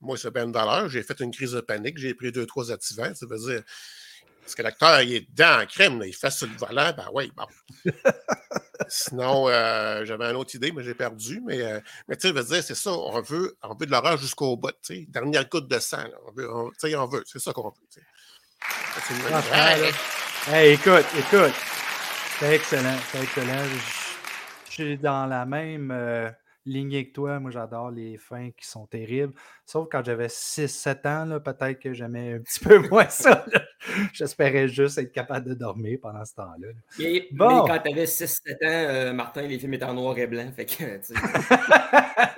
Moi, 0.01 0.17
c'est 0.17 0.31
bien 0.33 0.51
valeur. 0.51 0.89
J'ai 0.89 1.03
fait 1.03 1.19
une 1.21 1.31
crise 1.31 1.53
de 1.53 1.61
panique. 1.61 1.99
J'ai 1.99 2.15
pris 2.15 2.33
deux, 2.33 2.47
trois 2.47 2.71
activants. 2.71 3.15
Ça 3.15 3.27
veut 3.27 3.39
dire. 3.39 3.63
Parce 4.43 4.55
que 4.55 4.63
l'acteur, 4.63 5.03
il 5.03 5.15
est 5.15 5.31
dedans 5.31 5.61
en 5.61 5.67
crème. 5.67 6.03
Il 6.07 6.15
fait 6.15 6.31
sur 6.31 6.47
le 6.47 6.55
volant. 6.55 6.93
Ben 6.97 7.09
oui, 7.13 7.31
bon. 7.37 7.45
Sinon, 8.89 9.49
euh, 9.49 10.05
j'avais 10.07 10.25
une 10.25 10.37
autre 10.37 10.55
idée, 10.55 10.73
mais 10.73 10.83
j'ai 10.83 10.95
perdu. 10.95 11.43
Mais, 11.45 11.61
euh, 11.61 11.81
mais 12.07 12.17
tu 12.17 12.29
sais, 12.29 12.33
veux 12.33 12.43
dire, 12.43 12.63
c'est 12.63 12.75
ça. 12.75 12.93
On 12.93 13.21
veut, 13.21 13.57
on 13.63 13.75
veut 13.75 13.85
de 13.85 13.91
l'horreur 13.91 14.17
jusqu'au 14.17 14.57
bout. 14.57 14.73
sais. 14.81 15.07
Dernière 15.09 15.47
goutte 15.49 15.69
de 15.69 15.79
sang. 15.79 16.05
On 16.27 16.33
veut, 16.33 16.51
on, 16.51 16.71
on 16.83 17.07
veut. 17.07 17.25
C'est 17.27 17.41
ça 17.41 17.53
qu'on 17.53 17.69
veut. 17.69 17.87
C'est 17.91 19.15
une 19.15 19.21
ah, 19.53 19.77
hey, 20.49 20.73
écoute, 20.75 21.05
écoute. 21.17 21.55
C'est 22.39 22.55
excellent. 22.55 22.97
C'est 23.13 23.23
excellent. 23.23 23.65
Je 24.69 24.73
suis 24.73 24.99
dans 24.99 25.27
la 25.27 25.45
même. 25.45 25.91
Euh, 25.91 26.31
lignée 26.69 27.09
que 27.09 27.13
toi. 27.13 27.41
Moi, 27.41 27.51
j'adore 27.51 27.91
les 27.91 28.17
fins 28.17 28.51
qui 28.51 28.67
sont 28.67 28.87
terribles. 28.87 29.33
Sauf 29.65 29.89
quand 29.91 30.05
j'avais 30.05 30.27
6-7 30.29 31.09
ans, 31.09 31.41
peut-être 31.41 31.79
que 31.81 31.93
j'aimais 31.93 32.35
un 32.35 32.39
petit 32.39 32.61
peu 32.65 32.79
moins 32.89 33.09
ça. 33.09 33.45
J'espérais 34.13 34.69
juste 34.69 34.99
être 34.99 35.13
capable 35.13 35.49
de 35.49 35.55
dormir 35.55 35.99
pendant 36.03 36.25
ce 36.25 36.35
temps-là. 36.35 36.69
Mais, 36.99 37.29
quand 37.33 37.79
tu 37.79 37.93
avais 37.93 38.05
6-7 38.05 38.53
ans, 38.53 38.57
euh, 38.63 39.13
Martin, 39.13 39.43
les 39.43 39.59
films 39.59 39.75
étaient 39.75 39.85
en 39.85 39.95
noir 39.95 40.19
et 40.19 40.27
blanc. 40.27 40.51
Fait 40.55 40.67
que, 40.67 41.01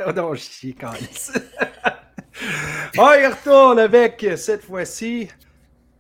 oh 0.07 0.12
non, 0.16 0.35
chier 0.35 0.75
quand 0.75 0.93
Oh, 2.99 3.11
il 3.19 3.27
retourne 3.27 3.79
avec 3.79 4.27
cette 4.37 4.62
fois-ci. 4.62 5.29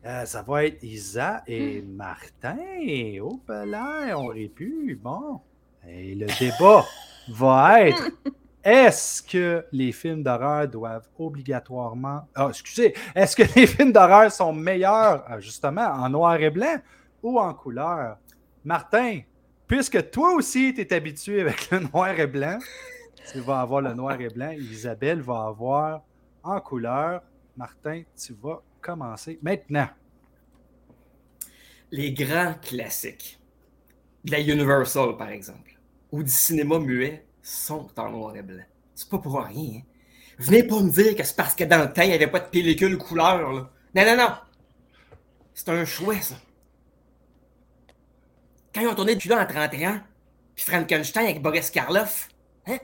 Euh, 0.04 0.24
ça 0.24 0.42
va 0.42 0.64
être 0.64 0.82
Isa 0.82 1.42
et 1.46 1.82
hmm. 1.82 1.94
Martin. 1.94 2.56
Oh, 3.22 3.40
là, 3.48 4.16
on 4.16 4.28
aurait 4.28 4.48
pu. 4.48 4.98
Bon. 5.02 5.40
Et 5.86 6.14
le 6.14 6.26
débat 6.38 6.86
va 7.30 7.86
être 7.86 8.10
est-ce 8.62 9.22
que 9.22 9.64
les 9.72 9.90
films 9.92 10.22
d'horreur 10.22 10.68
doivent 10.68 11.08
obligatoirement. 11.18 12.28
Ah, 12.34 12.48
excusez, 12.50 12.94
est-ce 13.14 13.34
que 13.34 13.42
les 13.56 13.66
films 13.66 13.92
d'horreur 13.92 14.30
sont 14.30 14.52
meilleurs, 14.52 15.24
ah, 15.26 15.40
justement, 15.40 15.86
en 15.86 16.08
noir 16.10 16.40
et 16.40 16.50
blanc 16.50 16.76
ou 17.22 17.38
en 17.38 17.54
couleur? 17.54 18.18
Martin, 18.64 19.20
puisque 19.66 20.10
toi 20.10 20.34
aussi, 20.34 20.74
tu 20.74 20.94
habitué 20.94 21.40
avec 21.40 21.70
le 21.70 21.80
noir 21.80 22.18
et 22.18 22.26
blanc, 22.26 22.58
tu 23.32 23.40
vas 23.40 23.60
avoir 23.60 23.80
le 23.80 23.94
noir 23.94 24.20
et 24.20 24.28
blanc. 24.28 24.50
Isabelle 24.50 25.22
va 25.22 25.46
avoir 25.46 26.02
en 26.42 26.60
couleur. 26.60 27.22
Martin, 27.56 28.02
tu 28.16 28.34
vas 28.42 28.62
commencer 28.82 29.38
maintenant. 29.42 29.88
Les 31.90 32.12
grands 32.12 32.54
classiques 32.60 33.38
la 34.24 34.38
Universal, 34.38 35.16
par 35.16 35.30
exemple 35.30 35.79
ou 36.12 36.22
du 36.22 36.30
cinéma 36.30 36.78
muet 36.78 37.26
sont 37.42 37.88
en 37.98 38.10
noir 38.10 38.36
et 38.36 38.42
blanc. 38.42 38.64
C'est 38.94 39.08
pas 39.08 39.18
pour 39.18 39.40
rien. 39.42 39.80
Hein. 39.80 39.82
Venez 40.38 40.62
pas 40.62 40.80
me 40.80 40.90
dire 40.90 41.14
que 41.16 41.22
c'est 41.22 41.36
parce 41.36 41.54
que 41.54 41.64
dans 41.64 41.78
le 41.78 41.92
temps, 41.92 42.02
il 42.02 42.08
n'y 42.08 42.14
avait 42.14 42.26
pas 42.26 42.40
de 42.40 42.48
pellicule 42.48 42.96
couleur. 42.98 43.52
Là. 43.52 43.70
Non, 43.94 44.04
non, 44.04 44.16
non. 44.16 44.34
C'est 45.54 45.68
un 45.68 45.84
choix, 45.84 46.20
ça. 46.20 46.36
Quand 48.74 48.80
ils 48.80 48.88
ont 48.88 48.94
tourné 48.94 49.14
le 49.14 49.34
en 49.34 49.46
31, 49.46 50.04
puis 50.54 50.64
Frankenstein 50.64 51.24
avec 51.24 51.42
Boris 51.42 51.70
Karloff, 51.70 52.28
hein? 52.66 52.78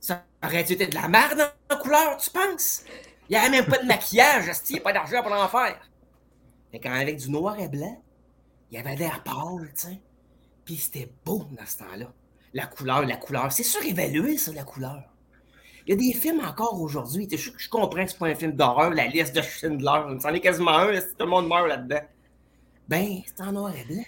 Ça 0.00 0.24
aurait 0.44 0.62
été 0.62 0.86
de 0.86 0.94
la 0.94 1.08
merde 1.08 1.52
en 1.70 1.76
couleur, 1.76 2.16
tu 2.16 2.30
penses? 2.30 2.84
Il 3.28 3.32
n'y 3.32 3.36
avait 3.36 3.50
même 3.50 3.66
pas 3.66 3.78
de 3.78 3.86
maquillage, 3.86 4.50
il 4.68 4.72
n'y 4.72 4.80
a 4.80 4.82
pas 4.82 4.92
d'argent 4.92 5.22
pour 5.22 5.30
l'en 5.30 5.48
faire. 5.48 5.80
Mais 6.72 6.80
quand 6.80 6.92
avec 6.92 7.16
du 7.18 7.30
noir 7.30 7.58
et 7.60 7.68
blanc, 7.68 8.02
il 8.70 8.76
y 8.76 8.80
avait 8.80 8.96
l'air 8.96 9.22
pâle, 9.22 9.70
tu 9.74 9.80
sais. 9.80 10.00
Puis 10.64 10.76
c'était 10.76 11.12
beau 11.24 11.46
dans 11.52 11.66
ce 11.66 11.78
temps-là. 11.78 12.12
La 12.54 12.66
couleur, 12.66 13.06
la 13.06 13.16
couleur. 13.16 13.50
C'est 13.50 13.62
surévalué, 13.62 14.36
ça, 14.36 14.52
la 14.52 14.64
couleur. 14.64 15.02
Il 15.86 15.90
y 15.90 15.92
a 15.94 15.96
des 15.96 16.12
films 16.18 16.40
encore 16.40 16.80
aujourd'hui. 16.80 17.28
Je, 17.30 17.50
je, 17.56 17.68
comprends 17.68 18.04
que 18.04 18.10
c'est 18.10 18.18
pas 18.18 18.28
un 18.28 18.34
film 18.34 18.52
d'horreur, 18.52 18.90
la 18.90 19.06
liste 19.06 19.34
de 19.34 19.42
Schindler. 19.42 20.18
C'en 20.20 20.32
est 20.32 20.40
quasiment 20.40 20.76
un, 20.78 20.92
tout 20.92 21.06
le 21.20 21.26
monde 21.26 21.48
meurt 21.48 21.66
là-dedans. 21.66 22.02
Ben, 22.88 23.20
c'est 23.24 23.42
en 23.42 23.52
noir 23.52 23.72
et 23.74 23.84
blanc. 23.84 24.04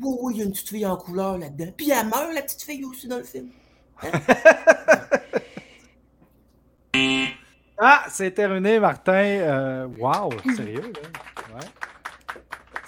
Oui, 0.00 0.16
oui, 0.20 0.34
il 0.34 0.38
y 0.38 0.42
a 0.42 0.44
une 0.44 0.52
petite 0.52 0.68
fille 0.68 0.86
en 0.86 0.96
couleur 0.96 1.38
là-dedans. 1.38 1.72
Puis 1.76 1.90
elle 1.90 2.06
meurt, 2.06 2.32
la 2.34 2.42
petite 2.42 2.62
fille 2.62 2.84
aussi, 2.84 3.08
dans 3.08 3.18
le 3.18 3.24
film. 3.24 3.48
Hein? 4.02 4.10
ah, 7.78 8.04
c'est 8.10 8.32
terminé, 8.32 8.78
Martin. 8.78 9.12
Euh, 9.12 9.86
wow, 9.98 10.30
sérieux, 10.56 10.92
là? 10.92 11.00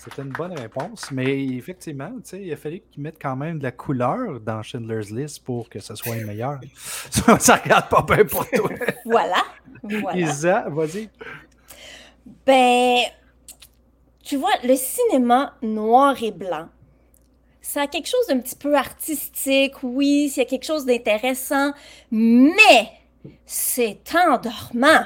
C'était 0.09 0.23
une 0.23 0.33
bonne 0.33 0.57
réponse, 0.57 1.11
mais 1.11 1.47
effectivement, 1.57 2.13
il 2.33 2.53
a 2.53 2.57
fallu 2.57 2.81
qu'ils 2.93 3.03
mettent 3.03 3.21
quand 3.21 3.35
même 3.35 3.59
de 3.59 3.65
la 3.65 3.73
couleur 3.73 4.39
dans 4.39 4.63
Schindler's 4.63 5.11
List 5.11 5.43
pour 5.43 5.69
que 5.69 5.81
ce 5.81 5.97
soit 5.97 6.15
meilleur. 6.15 6.61
ça, 7.11 7.37
ça 7.41 7.57
regarde 7.57 7.89
pas 7.89 8.03
bien 8.03 8.25
pour 8.25 8.49
toi. 8.49 8.71
voilà. 9.05 9.43
voilà. 9.83 10.17
Isa, 10.17 10.69
vas-y. 10.69 11.11
Ben, 12.47 13.01
tu 14.23 14.37
vois, 14.37 14.53
le 14.63 14.77
cinéma 14.77 15.57
noir 15.61 16.15
et 16.23 16.31
blanc, 16.31 16.69
ça 17.61 17.83
a 17.83 17.87
quelque 17.89 18.09
chose 18.09 18.29
d'un 18.29 18.39
petit 18.39 18.55
peu 18.55 18.77
artistique, 18.77 19.83
oui, 19.83 20.31
il 20.33 20.39
y 20.39 20.41
a 20.41 20.45
quelque 20.45 20.67
chose 20.67 20.87
d'intéressant, 20.87 21.73
mais 22.13 22.93
c'est 23.45 23.99
endormant 24.15 25.05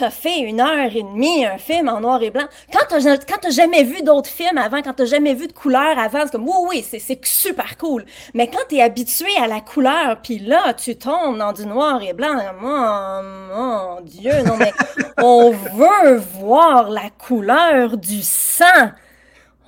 t'as 0.00 0.08
fait 0.08 0.38
une 0.38 0.62
heure 0.62 0.96
et 0.96 1.02
demie 1.02 1.44
un 1.44 1.58
film 1.58 1.90
en 1.90 2.00
noir 2.00 2.22
et 2.22 2.30
blanc. 2.30 2.46
Quand 2.72 2.86
t'as, 2.88 3.18
quand 3.18 3.50
jamais 3.50 3.84
vu 3.84 4.00
d'autres 4.02 4.30
films 4.30 4.56
avant, 4.56 4.80
quand 4.80 4.94
t'as 4.94 5.04
jamais 5.04 5.34
vu 5.34 5.46
de 5.46 5.52
couleur 5.52 5.98
avant, 5.98 6.20
c'est 6.22 6.32
comme, 6.32 6.48
oui, 6.48 6.54
oui, 6.70 6.86
c'est, 6.88 6.98
c'est 6.98 7.22
super 7.22 7.76
cool. 7.76 8.06
Mais 8.32 8.48
quand 8.48 8.64
t'es 8.66 8.80
habitué 8.80 9.28
à 9.38 9.46
la 9.46 9.60
couleur, 9.60 10.18
puis 10.22 10.38
là, 10.38 10.72
tu 10.72 10.96
tombes 10.96 11.36
dans 11.36 11.52
du 11.52 11.66
noir 11.66 12.02
et 12.02 12.14
blanc, 12.14 12.34
mon 12.62 14.00
Dieu, 14.00 14.32
non, 14.46 14.56
mais 14.58 14.72
on 15.22 15.50
veut 15.50 16.16
voir 16.16 16.88
la 16.88 17.10
couleur 17.10 17.98
du 17.98 18.22
sang. 18.22 18.64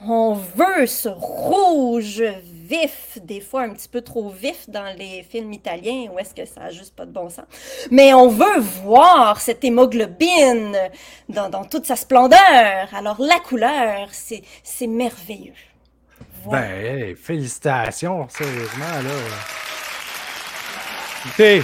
On 0.08 0.32
veut 0.32 0.86
ce 0.86 1.10
rouge 1.10 2.24
vif, 2.72 3.18
des 3.22 3.40
fois 3.40 3.62
un 3.62 3.70
petit 3.70 3.88
peu 3.88 4.00
trop 4.00 4.30
vif 4.30 4.68
dans 4.68 4.96
les 4.96 5.22
films 5.22 5.52
italiens, 5.52 6.08
ou 6.10 6.18
est-ce 6.18 6.34
que 6.34 6.46
ça 6.46 6.60
n'a 6.60 6.70
juste 6.70 6.96
pas 6.96 7.04
de 7.04 7.12
bon 7.12 7.28
sens. 7.28 7.44
Mais 7.90 8.14
on 8.14 8.28
veut 8.28 8.60
voir 8.84 9.40
cette 9.40 9.62
hémoglobine 9.62 10.76
dans, 11.28 11.64
toute 11.64 11.86
sa 11.86 11.96
splendeur. 11.96 12.88
Alors 12.92 13.20
la 13.20 13.38
couleur, 13.40 14.08
c'est 14.10 14.86
merveilleux. 14.86 15.52
Ben, 16.50 17.14
félicitations, 17.14 18.28
sérieusement, 18.28 18.96
là. 19.04 19.10
Écoutez, 21.24 21.62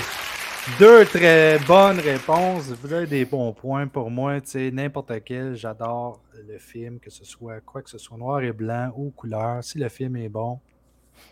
deux 0.79 1.05
très 1.05 1.59
bonnes 1.67 1.99
réponses. 1.99 2.71
Avez 2.85 3.07
des 3.07 3.25
bons 3.25 3.53
points 3.53 3.89
pour 3.89 4.09
moi. 4.11 4.41
Tu 4.41 4.71
n'importe 4.71 5.13
quel, 5.25 5.57
j'adore 5.57 6.21
le 6.47 6.59
film, 6.59 7.01
que 7.01 7.11
ce 7.11 7.25
soit 7.25 7.61
quoi 7.61 7.83
que 7.83 7.91
ce 7.91 7.99
soit 7.99 8.17
noir 8.17 8.41
et 8.43 8.53
blanc 8.53 8.93
ou 8.97 9.11
couleur. 9.11 9.65
Si 9.65 9.79
le 9.79 9.89
film 9.89 10.15
est 10.17 10.29
bon, 10.29 10.61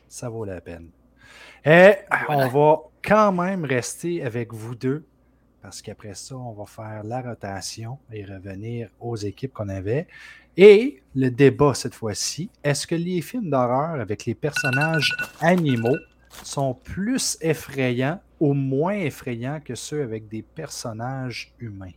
ça 0.09 0.29
vaut 0.29 0.45
la 0.45 0.61
peine. 0.61 0.91
Et 1.65 1.95
on 2.29 2.49
va 2.49 2.79
quand 3.03 3.33
même 3.33 3.65
rester 3.65 4.23
avec 4.23 4.53
vous 4.53 4.75
deux, 4.75 5.05
parce 5.63 5.83
qu'après 5.83 6.15
ça, 6.15 6.37
on 6.37 6.53
va 6.53 6.65
faire 6.67 7.03
la 7.03 7.23
rotation 7.23 7.99
et 8.13 8.25
revenir 8.25 8.89
aux 9.01 9.17
équipes 9.17 9.53
qu'on 9.53 9.69
avait. 9.69 10.07
Et 10.57 11.03
le 11.15 11.29
débat 11.29 11.75
cette 11.75 11.95
fois-ci, 11.95 12.51
est-ce 12.63 12.87
que 12.87 12.95
les 12.95 13.21
films 13.21 13.51
d'horreur 13.51 14.01
avec 14.01 14.25
les 14.25 14.35
personnages 14.35 15.15
animaux 15.41 15.99
sont 16.31 16.75
plus 16.75 17.37
effrayants 17.41 18.21
ou 18.41 18.55
moins 18.55 18.95
effrayants 18.95 19.61
que 19.61 19.75
ceux 19.75 20.03
avec 20.03 20.29
des 20.29 20.43
personnages 20.43 21.53
humains? 21.59 21.93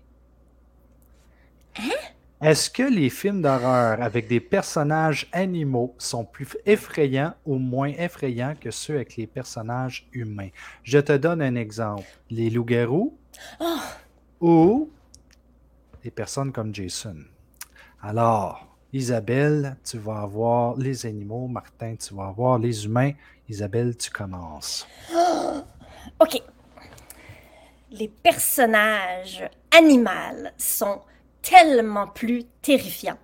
Hein? 1.78 2.10
Est-ce 2.41 2.69
que 2.69 2.84
les 2.84 3.10
films 3.10 3.41
d'horreur 3.41 4.02
avec 4.02 4.30
des 4.30 4.39
personnages 4.39 5.28
animaux 5.34 5.93
sont 5.97 6.23
plus 6.23 6.47
effrayants 6.65 7.34
ou 7.45 7.56
moins 7.56 7.89
effrayants 7.89 8.56
que 8.56 8.71
ceux 8.71 8.95
avec 8.95 9.17
les 9.17 9.28
personnages 9.28 10.08
humains? 10.13 10.47
Je 10.84 10.99
te 10.99 11.12
donne 11.12 11.41
un 11.41 11.56
exemple. 11.56 12.08
Les 12.30 12.49
loups-garous 12.49 13.13
oh. 13.60 13.80
ou 14.39 14.89
des 16.02 16.12
personnes 16.12 16.54
comme 16.54 16.73
Jason. 16.73 17.17
Alors, 18.02 18.73
Isabelle, 18.93 19.75
tu 19.84 19.97
vas 19.97 20.21
avoir 20.21 20.78
les 20.78 21.06
animaux. 21.06 21.47
Martin, 21.47 21.97
tu 21.97 22.13
vas 22.13 22.28
avoir 22.28 22.58
les 22.58 22.86
humains. 22.86 23.12
Isabelle, 23.49 23.97
tu 23.97 24.10
commences. 24.12 24.88
OK. 26.21 26.41
les 27.91 28.08
personnages 28.08 29.43
animaux 29.71 30.47
sont 30.58 31.02
tellement 31.41 32.08
plus 32.08 32.43
terrifiants. 32.62 33.17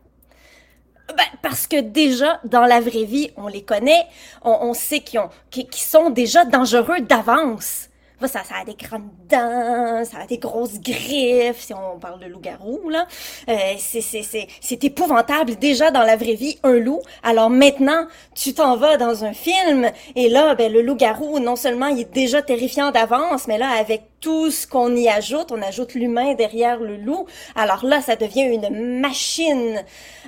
Ben, 1.10 1.26
parce 1.44 1.68
que 1.68 1.80
déjà, 1.80 2.40
dans 2.46 2.66
la 2.66 2.80
vraie 2.80 3.04
vie, 3.04 3.32
on 3.38 3.48
les 3.48 3.64
connaît, 3.64 4.08
on, 4.44 4.74
sait 4.74 5.02
qu'ils 5.02 5.22
qu'ils 5.52 5.76
sont 5.76 6.10
déjà 6.10 6.46
dangereux 6.46 7.02
d'avance. 7.02 7.90
Ça, 8.22 8.44
ça 8.44 8.56
a 8.62 8.66
des 8.66 8.76
grandes 8.76 9.10
dents, 9.30 10.04
ça 10.06 10.20
a 10.24 10.26
des 10.28 10.38
grosses 10.38 10.80
griffes, 10.80 11.60
si 11.60 11.74
on 11.74 12.00
parle 12.00 12.20
de 12.20 12.28
loup-garou, 12.28 12.90
là. 12.90 13.08
Euh, 13.50 13.76
c'est 13.78 14.84
épouvantable 14.84 15.58
déjà 15.58 15.92
dans 15.92 16.02
la 16.02 16.16
vraie 16.16 16.34
vie, 16.34 16.58
un 16.64 16.78
loup. 16.80 17.02
Alors 17.24 17.50
maintenant, 17.50 18.08
tu 18.34 18.54
t'en 18.54 18.78
vas 18.78 18.98
dans 18.98 19.26
un 19.26 19.34
film, 19.34 19.92
et 20.16 20.30
là, 20.30 20.56
ben, 20.56 20.72
le 20.72 20.82
loup-garou, 20.82 21.40
non 21.40 21.56
seulement 21.56 21.88
il 21.88 22.02
est 22.02 22.14
déjà 22.14 22.42
terrifiant 22.42 22.92
d'avance, 22.92 23.48
mais 23.48 23.58
là, 23.58 23.70
avec 23.70 24.04
tout 24.22 24.50
ce 24.50 24.66
qu'on 24.66 24.96
y 24.96 25.08
ajoute, 25.08 25.52
on 25.52 25.62
ajoute 25.62 25.94
l'humain 25.94 26.34
derrière 26.34 26.80
le 26.80 26.98
loup, 26.98 27.28
alors 27.56 27.86
là, 27.86 28.02
ça 28.02 28.16
devient 28.16 28.44
une 28.44 29.00
machine, 29.00 29.84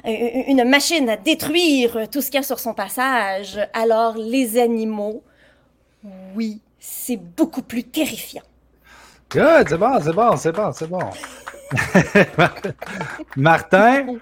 euh, 0.05 0.43
une 0.47 0.63
machine 0.65 1.09
à 1.09 1.17
détruire 1.17 2.07
tout 2.11 2.21
ce 2.21 2.27
qu'il 2.27 2.35
y 2.35 2.43
a 2.43 2.43
sur 2.43 2.59
son 2.59 2.73
passage. 2.73 3.59
Alors, 3.73 4.17
les 4.17 4.59
animaux, 4.59 5.23
oui, 6.35 6.61
c'est 6.89 7.17
beaucoup 7.17 7.61
plus 7.61 7.83
terrifiant. 7.83 8.43
Good, 9.29 9.67
c'est 9.69 9.77
bon, 9.77 9.99
c'est 10.01 10.13
bon, 10.13 10.37
c'est 10.37 10.51
bon, 10.53 10.71
c'est 10.71 10.87
bon. 10.87 11.09
Martin, 13.35 14.17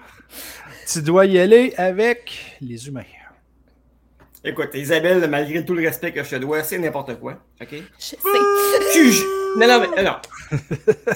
tu 0.90 1.02
dois 1.02 1.26
y 1.26 1.38
aller 1.38 1.74
avec 1.76 2.56
les 2.60 2.88
humains. 2.88 3.04
Écoute, 4.44 4.70
Isabelle, 4.74 5.28
malgré 5.28 5.64
tout 5.64 5.74
le 5.74 5.82
respect 5.86 6.12
que 6.12 6.22
je 6.22 6.30
te 6.30 6.36
dois, 6.36 6.62
c'est 6.62 6.78
n'importe 6.78 7.18
quoi. 7.18 7.38
OK? 7.60 7.68
Je 7.70 8.04
sais. 8.04 8.16
Cujo. 8.92 9.24
Non, 9.58 9.66
non, 9.66 9.86
mais 9.96 10.02
non. 10.02 10.16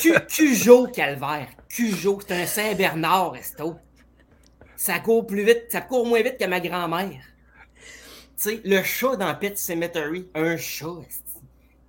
Cu- 0.01 0.27
Cujo 0.29 0.87
Calvaire. 0.89 1.49
Cujo, 1.69 2.19
c'est 2.27 2.43
un 2.43 2.47
Saint-Bernard, 2.47 3.37
Esto. 3.37 3.77
Ça 4.77 4.99
court 4.99 5.27
plus 5.27 5.45
vite, 5.45 5.67
ça 5.69 5.81
court 5.83 6.07
moins 6.07 6.23
vite 6.23 6.39
que 6.39 6.47
ma 6.47 6.59
grand-mère. 6.59 7.21
Tu 8.37 8.49
sais, 8.51 8.61
le 8.65 8.83
chat 8.83 9.17
dans 9.17 9.35
Pet 9.35 9.57
Cemetery, 9.59 10.29
un 10.35 10.57
chat, 10.57 10.87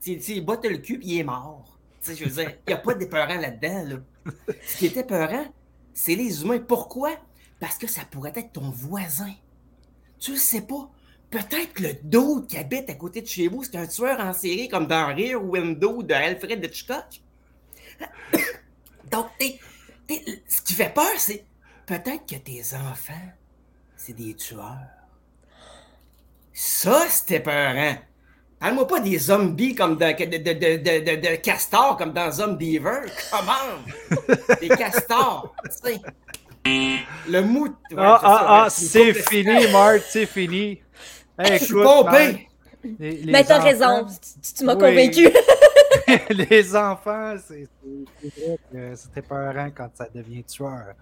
esti. 0.02 0.18
Tu 0.18 0.22
sais, 0.24 0.34
il 0.34 0.46
botte 0.46 0.66
le 0.66 0.78
cul 0.78 1.00
puis 1.00 1.08
il 1.10 1.20
est 1.20 1.24
mort. 1.24 1.78
Je 2.04 2.24
veux 2.26 2.30
dire, 2.44 2.58
il 2.68 2.70
n'y 2.70 2.74
a 2.74 2.78
pas 2.78 2.94
d'épeurant 2.96 3.36
là-dedans, 3.36 3.84
là. 3.86 4.34
Ce 4.66 4.78
qui 4.78 4.88
est 4.88 4.98
épeurant, 4.98 5.46
c'est 5.94 6.16
les 6.16 6.42
humains. 6.42 6.60
Pourquoi? 6.60 7.12
Parce 7.60 7.78
que 7.78 7.88
ça 7.88 8.02
pourrait 8.10 8.34
être 8.36 8.54
ton 8.54 8.72
voisin. 8.72 9.34
Tu 10.20 10.32
le 10.32 10.38
sais 10.38 10.62
pas. 10.62 10.90
Peut-être 11.30 11.74
que 11.74 11.84
le 11.84 11.94
d'autre 12.04 12.48
qui 12.48 12.58
habite 12.58 12.90
à 12.90 12.96
côté 12.96 13.22
de 13.22 13.28
chez 13.28 13.48
vous, 13.48 13.64
c'est 13.64 13.78
un 13.78 13.88
tueur 13.88 14.20
en 14.20 14.34
série 14.34 14.68
comme 14.68 14.88
dans 14.88 15.08
Rear 15.16 15.44
Window 15.44 16.04
de 16.04 16.14
Alfred 16.14 16.64
Hitchcock. 16.66 17.22
Donc, 19.12 19.28
t'es- 19.38 19.60
ce 20.48 20.62
qui 20.62 20.74
fait 20.74 20.94
peur, 20.94 21.12
c'est 21.18 21.46
peut-être 21.86 22.26
que 22.26 22.36
tes 22.36 22.62
enfants, 22.76 23.32
c'est 23.96 24.14
des 24.14 24.34
tueurs. 24.36 24.78
Ça, 26.54 27.08
c'était 27.10 27.40
peurant. 27.40 27.96
Parle-moi 28.62 28.88
pas 28.88 29.00
des 29.00 29.18
zombies 29.18 29.74
comme 29.74 29.98
de, 29.98 30.06
de, 30.06 30.38
de, 30.38 30.54
de, 30.54 30.78
de, 30.78 31.16
de- 31.16 31.30
de 31.32 31.36
castors 31.38 31.98
comme 31.98 32.14
dans 32.14 32.32
Zombiever. 32.32 33.02
Comment? 33.32 34.32
des 34.62 34.68
castors. 34.78 35.54
tu 35.66 35.90
sais. 35.94 36.02
Le 37.28 37.42
mout. 37.42 37.76
ouais, 37.92 37.98
Ah, 37.98 38.18
c'est 38.20 38.22
ça, 38.22 38.30
ah, 38.30 38.46
ah, 38.48 38.64
ouais, 38.66 38.70
c'est 38.70 39.14
fini, 39.14 39.72
Marc, 39.72 40.02
c'est 40.08 40.26
fini. 40.28 40.80
Hey, 41.40 41.58
Je 41.58 41.66
suis 41.66 41.74
pompé. 41.74 42.48
Les- 42.84 43.12
les 43.24 43.32
Mais 43.32 43.44
t'as 43.44 43.58
enfants- 43.58 43.64
raison, 43.68 44.06
tu, 44.44 44.54
tu 44.54 44.64
m'as 44.64 44.76
Oui. 44.76 44.80
convaincu. 44.80 45.30
les 46.52 46.76
enfants, 46.76 47.36
c'est 47.44 47.68
c'est- 47.68 48.30
c'est 48.36 48.46
vrai 48.48 48.58
que 48.72 48.96
c'était 48.96 49.22
peurant 49.24 49.70
quand 49.76 49.90
ça 49.96 50.08
devient 50.14 50.44
tueur. 50.44 50.94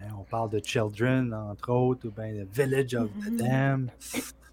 Hein, 0.00 0.06
on 0.18 0.22
parle 0.22 0.48
de 0.50 0.60
Children, 0.64 1.34
entre 1.34 1.70
autres, 1.70 2.08
ou 2.08 2.10
bien 2.10 2.32
The 2.32 2.48
Village 2.50 2.94
of 2.94 3.08
the 3.26 3.36
Damned. 3.36 3.90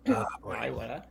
Ah, 0.10 0.26
ouais. 0.44 0.58
Ouais, 0.60 0.70
voilà. 0.72 1.06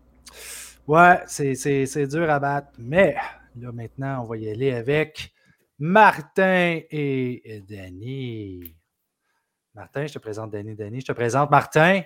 Ouais, 0.86 1.20
c'est- 1.26 2.06
dur 2.06 2.30
à 2.30 2.38
battre. 2.38 2.72
Mais 2.78 3.14
là, 3.56 3.72
maintenant, 3.72 4.22
on 4.22 4.24
va 4.24 4.36
y 4.36 4.48
aller 4.50 4.72
avec 4.72 5.32
Martin 5.78 6.80
et 6.90 7.62
Danny. 7.68 8.74
Martin, 9.74 10.06
je 10.06 10.14
te 10.14 10.18
présente 10.18 10.50
Danny. 10.52 10.74
Danny, 10.74 11.00
je 11.00 11.06
te 11.06 11.12
présente 11.12 11.50
Martin. 11.50 12.02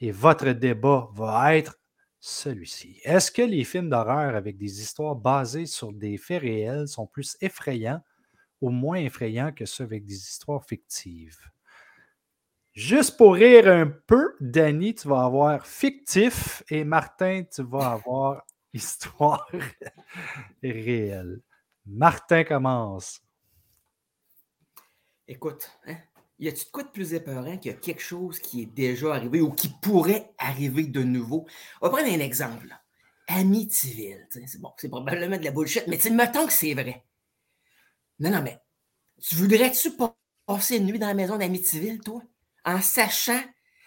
Et 0.00 0.12
votre 0.12 0.50
débat 0.52 1.08
va 1.14 1.56
être 1.56 1.78
celui-ci. 2.20 3.00
Est-ce 3.04 3.30
que 3.30 3.42
les 3.42 3.64
films 3.64 3.90
d'horreur 3.90 4.34
avec 4.36 4.56
des 4.58 4.80
histoires 4.82 5.16
basées 5.16 5.66
sur 5.66 5.92
des 5.92 6.18
faits 6.18 6.42
réels 6.42 6.88
sont 6.88 7.06
plus 7.06 7.36
effrayants 7.40 8.02
ou 8.60 8.70
moins 8.70 8.96
effrayants 8.98 9.52
que 9.52 9.66
ceux 9.66 9.84
avec 9.84 10.06
des 10.06 10.16
histoires 10.16 10.64
fictives? 10.64 11.38
Juste 12.72 13.16
pour 13.16 13.34
rire 13.34 13.66
un 13.66 13.86
peu, 13.86 14.34
Danny, 14.40 14.94
tu 14.94 15.08
vas 15.08 15.24
avoir 15.24 15.66
fictif 15.66 16.62
et 16.68 16.84
Martin, 16.84 17.42
tu 17.52 17.62
vas 17.62 17.90
avoir 17.92 18.44
histoire 18.72 19.50
réelle. 20.62 21.40
Martin 21.86 22.44
commence. 22.44 23.20
Écoute, 25.26 25.70
hein, 25.86 25.96
y 26.38 26.48
a-tu 26.48 26.64
de 26.64 26.70
quoi 26.70 26.82
de 26.84 26.88
plus 26.88 27.14
épeurant 27.14 27.56
qu'il 27.58 27.72
y 27.72 27.74
a 27.74 27.78
quelque 27.78 28.02
chose 28.02 28.38
qui 28.38 28.62
est 28.62 28.66
déjà 28.66 29.14
arrivé 29.14 29.40
ou 29.40 29.50
qui 29.50 29.68
pourrait 29.82 30.32
arriver 30.38 30.84
de 30.84 31.02
nouveau? 31.02 31.46
On 31.80 31.88
va 31.88 31.96
prendre 31.96 32.12
un 32.12 32.20
exemple. 32.20 32.66
là. 32.68 32.80
Amityville, 33.28 34.26
c'est 34.30 34.60
bon, 34.60 34.72
c'est 34.76 34.88
probablement 34.88 35.38
de 35.38 35.44
la 35.44 35.52
bullshit, 35.52 35.84
mais 35.86 35.98
mettons 36.10 36.46
que 36.46 36.52
c'est 36.52 36.74
vrai. 36.74 37.04
Non, 38.18 38.30
non, 38.30 38.42
mais 38.42 38.60
tu 39.20 39.36
voudrais-tu 39.36 39.92
pas 39.92 40.16
passer 40.46 40.78
une 40.78 40.86
nuit 40.86 40.98
dans 40.98 41.06
la 41.06 41.14
maison 41.14 41.38
d'Amityville, 41.38 42.00
toi, 42.00 42.22
en 42.70 42.80
sachant 42.80 43.42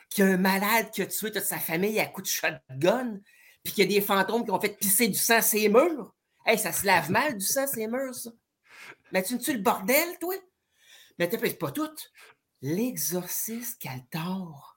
qu'il 0.09 0.25
y 0.25 0.27
a 0.27 0.31
un 0.31 0.37
malade 0.37 0.91
qui 0.91 1.01
a 1.01 1.07
tué 1.07 1.31
toute 1.31 1.43
sa 1.43 1.57
famille 1.57 1.99
à 1.99 2.05
coups 2.05 2.29
de 2.29 2.33
shotgun, 2.33 3.19
puis 3.63 3.73
qu'il 3.73 3.91
y 3.91 3.95
a 3.95 3.99
des 3.99 4.05
fantômes 4.05 4.43
qui 4.43 4.51
ont 4.51 4.59
fait 4.59 4.77
pisser 4.77 5.07
du 5.07 5.17
sang 5.17 5.41
sur 5.41 5.59
les 5.59 5.69
murs? 5.69 6.13
Hey, 6.45 6.57
ça 6.57 6.71
se 6.71 6.85
lave 6.85 7.09
mal 7.09 7.37
du 7.37 7.45
sang 7.45 7.65
sur 7.67 7.79
les 7.79 7.87
murs, 7.87 8.13
ça. 8.13 8.31
Mais 9.11 9.23
tu 9.23 9.37
tu 9.37 9.53
le 9.53 9.59
bordel, 9.59 10.17
toi? 10.19 10.35
Mais 11.17 11.29
t'as 11.29 11.37
pas 11.37 11.71
tout. 11.71 11.89
L'exorciste 12.61 13.81
Caltor. 13.81 14.73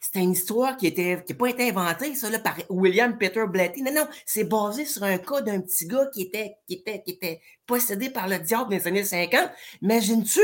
C'était 0.00 0.20
une 0.20 0.32
histoire 0.32 0.76
qui 0.76 0.92
n'a 0.92 1.34
pas 1.34 1.48
été 1.48 1.70
inventée, 1.70 2.14
ça, 2.14 2.30
là, 2.30 2.38
par 2.38 2.56
William 2.68 3.18
Peter 3.18 3.44
Blatty. 3.48 3.82
Non, 3.82 3.92
non, 3.92 4.08
c'est 4.24 4.44
basé 4.44 4.84
sur 4.84 5.02
un 5.02 5.18
cas 5.18 5.40
d'un 5.40 5.60
petit 5.60 5.86
gars 5.86 6.06
qui 6.12 6.22
était, 6.22 6.54
qui, 6.66 6.74
était, 6.74 7.02
qui 7.02 7.12
était 7.12 7.40
possédé 7.66 8.08
par 8.10 8.28
le 8.28 8.38
diable 8.38 8.70
dans 8.70 8.76
les 8.76 8.86
années 8.86 9.04
50. 9.04 9.50
Imagines-tu? 9.82 10.40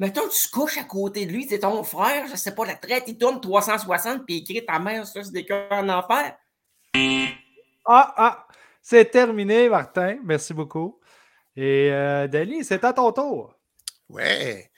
Mettons, 0.00 0.26
tu 0.30 0.48
te 0.48 0.50
couches 0.50 0.78
à 0.78 0.84
côté 0.84 1.26
de 1.26 1.30
lui, 1.30 1.46
c'est 1.46 1.58
ton 1.58 1.84
frère, 1.84 2.26
je 2.26 2.34
sais 2.34 2.54
pas, 2.54 2.64
la 2.64 2.74
traite, 2.74 3.04
il 3.06 3.18
tourne 3.18 3.38
360 3.38 4.24
puis 4.24 4.36
il 4.36 4.44
crie 4.44 4.64
ta 4.64 4.78
mère, 4.78 5.06
ça, 5.06 5.22
c'est 5.22 5.30
des 5.30 5.44
cœurs 5.44 5.70
en 5.70 5.86
enfer. 5.90 6.38
Ah, 7.84 8.14
ah, 8.16 8.48
c'est 8.80 9.10
terminé, 9.10 9.68
Martin. 9.68 10.16
Merci 10.24 10.54
beaucoup. 10.54 10.98
Et 11.54 11.90
euh, 11.92 12.26
Danny, 12.28 12.64
c'est 12.64 12.82
à 12.82 12.94
ton 12.94 13.12
tour. 13.12 13.54
Ouais. 14.08 14.70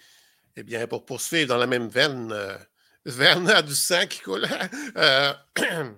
Eh 0.57 0.65
bien, 0.65 0.89
pour 0.89 1.07
poursuivre 1.07 1.51
dans 1.51 1.57
la 1.57 1.69
même 1.69 1.87
veine, 1.87 2.33
euh, 2.33 2.59
veine 3.05 3.49
à 3.49 3.63
du 3.63 3.77
sang 3.77 4.05
qui 4.09 4.19
coule. 4.19 4.49
euh, 4.97 5.33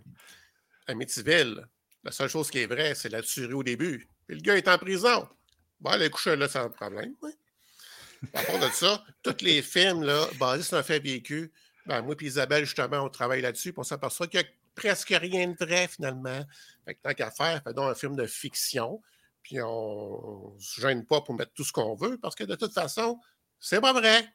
Amityville, 0.86 1.66
la 2.02 2.12
seule 2.12 2.28
chose 2.28 2.50
qui 2.50 2.58
est 2.58 2.66
vraie, 2.66 2.94
c'est 2.94 3.08
la 3.08 3.22
tuerie 3.22 3.54
au 3.54 3.62
début. 3.62 4.06
Puis 4.26 4.36
le 4.36 4.42
gars 4.42 4.58
est 4.58 4.68
en 4.68 4.76
prison. 4.76 5.26
Bon, 5.80 5.92
aller 5.92 6.10
coucher 6.10 6.36
là 6.36 6.46
sans 6.46 6.68
problème. 6.68 7.14
Oui. 7.22 7.30
À 8.32 8.42
part 8.42 8.58
de 8.58 8.72
ça, 8.72 9.04
tous 9.22 9.42
les 9.42 9.62
films 9.62 10.02
là, 10.02 10.26
basés 10.38 10.62
sur 10.62 10.76
un 10.76 10.82
fait 10.82 11.00
vécu, 11.00 11.52
ben, 11.86 12.02
moi 12.02 12.14
et 12.18 12.24
Isabelle, 12.24 12.64
justement, 12.64 13.02
on 13.02 13.08
travaille 13.08 13.42
là-dessus, 13.42 13.72
puis 13.72 13.80
on 13.80 13.84
s'aperçoit 13.84 14.26
qu'il 14.26 14.40
n'y 14.40 14.46
a 14.46 14.48
presque 14.74 15.10
rien 15.10 15.48
de 15.48 15.56
vrai, 15.64 15.88
finalement. 15.88 16.44
Fait 16.84 16.94
que 16.94 17.00
tant 17.02 17.14
qu'à 17.14 17.30
faire, 17.30 17.62
faisons 17.62 17.86
un 17.86 17.94
film 17.94 18.16
de 18.16 18.26
fiction, 18.26 19.02
puis 19.42 19.60
on 19.60 20.54
ne 20.54 20.60
se 20.60 20.80
gêne 20.80 21.04
pas 21.04 21.20
pour 21.20 21.34
mettre 21.34 21.52
tout 21.52 21.64
ce 21.64 21.72
qu'on 21.72 21.94
veut, 21.94 22.18
parce 22.18 22.34
que 22.34 22.44
de 22.44 22.54
toute 22.54 22.72
façon, 22.72 23.20
c'est 23.60 23.80
pas 23.80 23.92
vrai. 23.92 24.26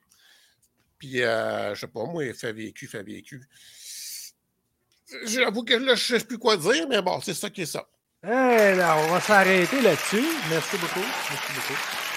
Puis, 0.97 1.23
euh, 1.23 1.73
je 1.73 1.81
sais 1.81 1.87
pas, 1.87 2.05
moi, 2.05 2.31
fait 2.33 2.53
vécu, 2.53 2.87
fait 2.87 3.03
vécu. 3.03 3.47
J'avoue 5.25 5.63
que 5.63 5.73
là, 5.73 5.95
je 5.95 6.17
sais 6.17 6.25
plus 6.25 6.37
quoi 6.37 6.57
dire, 6.57 6.87
mais 6.87 7.01
bon, 7.01 7.19
c'est 7.21 7.33
ça 7.33 7.49
qui 7.49 7.61
est 7.61 7.65
ça. 7.65 7.87
Eh 8.23 8.27
on 8.27 9.07
va 9.07 9.21
s'arrêter 9.21 9.81
là-dessus. 9.81 10.25
Merci 10.49 10.77
beaucoup. 10.77 10.99
Merci 10.99 11.53
beaucoup. 11.53 12.08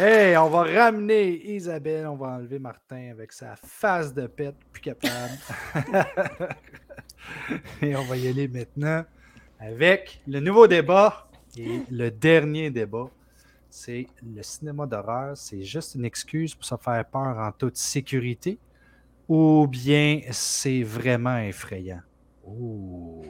Hey, 0.00 0.36
on 0.36 0.48
va 0.48 0.62
ramener 0.62 1.44
Isabelle, 1.56 2.06
on 2.06 2.14
va 2.14 2.28
enlever 2.28 2.60
Martin 2.60 3.10
avec 3.10 3.32
sa 3.32 3.56
face 3.56 4.14
de 4.14 4.28
pète, 4.28 4.54
plus 4.70 4.80
capable. 4.80 5.32
Et 7.82 7.96
on 7.96 8.04
va 8.04 8.16
y 8.16 8.28
aller 8.28 8.46
maintenant 8.46 9.04
avec 9.58 10.22
le 10.28 10.38
nouveau 10.38 10.68
débat 10.68 11.28
et 11.56 11.80
le 11.90 12.12
dernier 12.12 12.70
débat. 12.70 13.10
C'est 13.70 14.06
le 14.22 14.40
cinéma 14.44 14.86
d'horreur, 14.86 15.36
c'est 15.36 15.64
juste 15.64 15.96
une 15.96 16.04
excuse 16.04 16.54
pour 16.54 16.64
se 16.64 16.76
faire 16.76 17.04
peur 17.04 17.36
en 17.36 17.50
toute 17.50 17.76
sécurité 17.76 18.56
ou 19.26 19.66
bien 19.66 20.20
c'est 20.30 20.84
vraiment 20.84 21.38
effrayant? 21.38 22.02
Oh. 22.46 23.24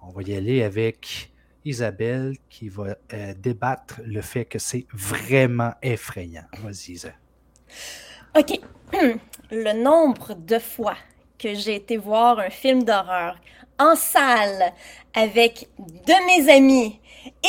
On 0.00 0.10
va 0.10 0.22
y 0.22 0.36
aller 0.36 0.62
avec 0.62 1.31
Isabelle 1.64 2.36
qui 2.48 2.68
va 2.68 2.96
euh, 3.12 3.34
débattre 3.38 4.00
le 4.04 4.20
fait 4.20 4.44
que 4.44 4.58
c'est 4.58 4.86
vraiment 4.92 5.72
effrayant. 5.82 6.44
Vas-y, 6.58 6.92
Isa. 6.92 7.12
OK. 8.36 8.60
Le 9.50 9.72
nombre 9.74 10.34
de 10.34 10.58
fois 10.58 10.96
que 11.38 11.54
j'ai 11.54 11.74
été 11.74 11.98
voir 11.98 12.38
un 12.38 12.50
film 12.50 12.84
d'horreur 12.84 13.36
en 13.78 13.94
salle 13.96 14.72
avec 15.14 15.68
de 15.78 16.26
mes 16.26 16.50
amis 16.50 17.00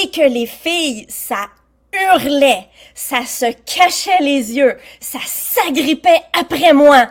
et 0.02 0.10
que 0.10 0.28
les 0.28 0.46
filles, 0.46 1.06
ça 1.08 1.48
hurlait, 1.94 2.68
ça 2.94 3.26
se 3.26 3.52
cachait 3.52 4.22
les 4.22 4.54
yeux, 4.54 4.78
ça 5.00 5.20
s'agrippait 5.26 6.22
après 6.38 6.74
moi. 6.74 7.08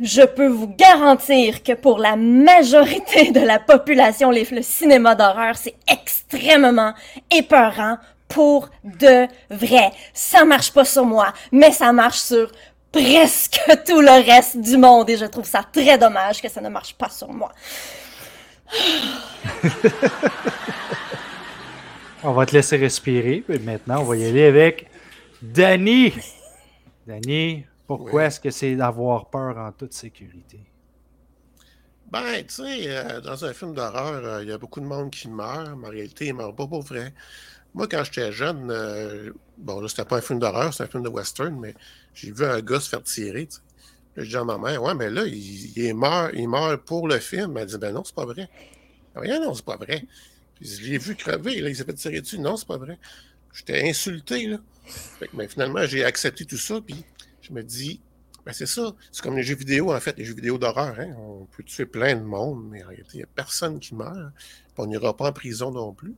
Je 0.00 0.22
peux 0.22 0.46
vous 0.48 0.68
garantir 0.76 1.62
que 1.62 1.72
pour 1.72 1.98
la 1.98 2.16
majorité 2.16 3.30
de 3.30 3.40
la 3.40 3.58
population, 3.58 4.30
les- 4.30 4.44
le 4.50 4.60
cinéma 4.62 5.14
d'horreur, 5.14 5.56
c'est 5.56 5.74
extrêmement 5.90 6.92
épeurant 7.30 7.96
pour 8.28 8.68
de 8.84 9.26
vrai. 9.48 9.90
Ça 10.12 10.44
marche 10.44 10.70
pas 10.72 10.84
sur 10.84 11.04
moi, 11.06 11.32
mais 11.50 11.70
ça 11.72 11.92
marche 11.92 12.18
sur 12.18 12.50
presque 12.92 13.58
tout 13.86 14.00
le 14.00 14.24
reste 14.24 14.58
du 14.60 14.76
monde 14.76 15.08
et 15.08 15.16
je 15.16 15.24
trouve 15.26 15.46
ça 15.46 15.62
très 15.72 15.96
dommage 15.96 16.42
que 16.42 16.48
ça 16.50 16.60
ne 16.60 16.68
marche 16.68 16.94
pas 16.94 17.08
sur 17.08 17.32
moi. 17.32 17.52
On 22.24 22.32
va 22.32 22.44
te 22.46 22.52
laisser 22.52 22.76
respirer. 22.76 23.44
Maintenant, 23.62 24.00
on 24.00 24.04
va 24.04 24.16
y 24.16 24.26
aller 24.26 24.44
avec 24.46 24.86
Danny. 25.40 26.12
Danny, 27.06 27.64
pourquoi 27.86 28.24
est-ce 28.24 28.40
que 28.40 28.50
c'est 28.50 28.74
d'avoir 28.76 29.30
peur 29.30 29.56
en 29.58 29.72
toute 29.72 29.92
sécurité? 29.92 30.60
Ben, 32.10 32.44
tu 32.46 32.54
sais, 32.54 32.84
euh, 32.86 33.20
dans 33.20 33.44
un 33.44 33.52
film 33.52 33.74
d'horreur, 33.74 34.24
euh, 34.24 34.42
il 34.42 34.48
y 34.48 34.52
a 34.52 34.58
beaucoup 34.58 34.80
de 34.80 34.86
monde 34.86 35.10
qui 35.10 35.28
meurt, 35.28 35.76
mais 35.76 35.88
en 35.88 35.90
réalité, 35.90 36.26
ils 36.26 36.34
meurent 36.34 36.54
pas 36.54 36.66
pour 36.66 36.82
vrai. 36.82 37.12
Moi, 37.74 37.88
quand 37.88 38.04
j'étais 38.04 38.30
jeune, 38.30 38.70
euh, 38.70 39.32
bon, 39.58 39.80
là, 39.80 39.88
c'était 39.88 40.04
pas 40.04 40.18
un 40.18 40.20
film 40.20 40.38
d'horreur, 40.38 40.72
c'était 40.72 40.84
un 40.84 40.86
film 40.88 41.02
de 41.02 41.08
western, 41.08 41.58
mais 41.58 41.74
j'ai 42.14 42.30
vu 42.30 42.44
un 42.44 42.60
gars 42.60 42.78
se 42.80 42.88
faire 42.88 43.02
tirer, 43.02 43.46
tu 43.46 43.56
sais. 43.56 43.60
J'ai 44.16 44.28
dit 44.28 44.36
à 44.36 44.44
ma 44.44 44.56
mère, 44.56 44.82
ouais, 44.82 44.94
mais 44.94 45.10
là, 45.10 45.24
il, 45.26 45.94
mort, 45.94 46.30
il 46.32 46.48
meurt 46.48 46.82
pour 46.86 47.06
le 47.06 47.18
film. 47.18 47.58
Elle 47.58 47.66
dit, 47.66 47.76
ben 47.76 47.92
non, 47.92 48.02
c'est 48.02 48.14
pas 48.14 48.24
vrai. 48.24 48.48
Rien, 49.14 49.40
non, 49.40 49.52
c'est 49.52 49.64
pas 49.64 49.76
vrai. 49.76 50.04
Puis 50.54 50.68
je 50.68 50.82
l'ai 50.84 50.96
vu 50.96 51.14
crever, 51.16 51.60
là, 51.60 51.68
il 51.68 51.76
s'est 51.76 51.84
fait 51.84 51.92
tirer 51.92 52.22
dessus. 52.22 52.38
Non, 52.38 52.56
c'est 52.56 52.66
pas 52.66 52.78
vrai. 52.78 52.98
J'étais 53.52 53.86
insulté, 53.86 54.46
là. 54.46 54.58
Fait 55.18 55.28
que, 55.28 55.36
ben, 55.36 55.46
finalement, 55.46 55.84
j'ai 55.84 56.02
accepté 56.02 56.46
tout 56.46 56.56
ça, 56.56 56.80
puis 56.80 57.04
je 57.48 57.52
me 57.52 57.62
dis, 57.62 58.00
ben, 58.44 58.52
c'est 58.52 58.66
ça. 58.66 58.94
C'est 59.10 59.22
comme 59.22 59.36
les 59.36 59.42
jeux 59.42 59.56
vidéo, 59.56 59.92
en 59.92 60.00
fait, 60.00 60.16
les 60.18 60.24
jeux 60.24 60.34
vidéo 60.34 60.56
d'horreur. 60.58 60.94
Hein? 61.00 61.14
On 61.18 61.46
peut 61.46 61.62
tuer 61.62 61.86
plein 61.86 62.14
de 62.14 62.22
monde, 62.22 62.68
mais 62.70 62.82
en 62.84 62.88
réalité, 62.88 63.10
il 63.14 63.18
n'y 63.18 63.22
a 63.24 63.28
personne 63.34 63.80
qui 63.80 63.94
meurt. 63.94 64.16
On 64.78 64.86
n'ira 64.86 65.16
pas 65.16 65.28
en 65.28 65.32
prison 65.32 65.70
non 65.70 65.92
plus. 65.92 66.14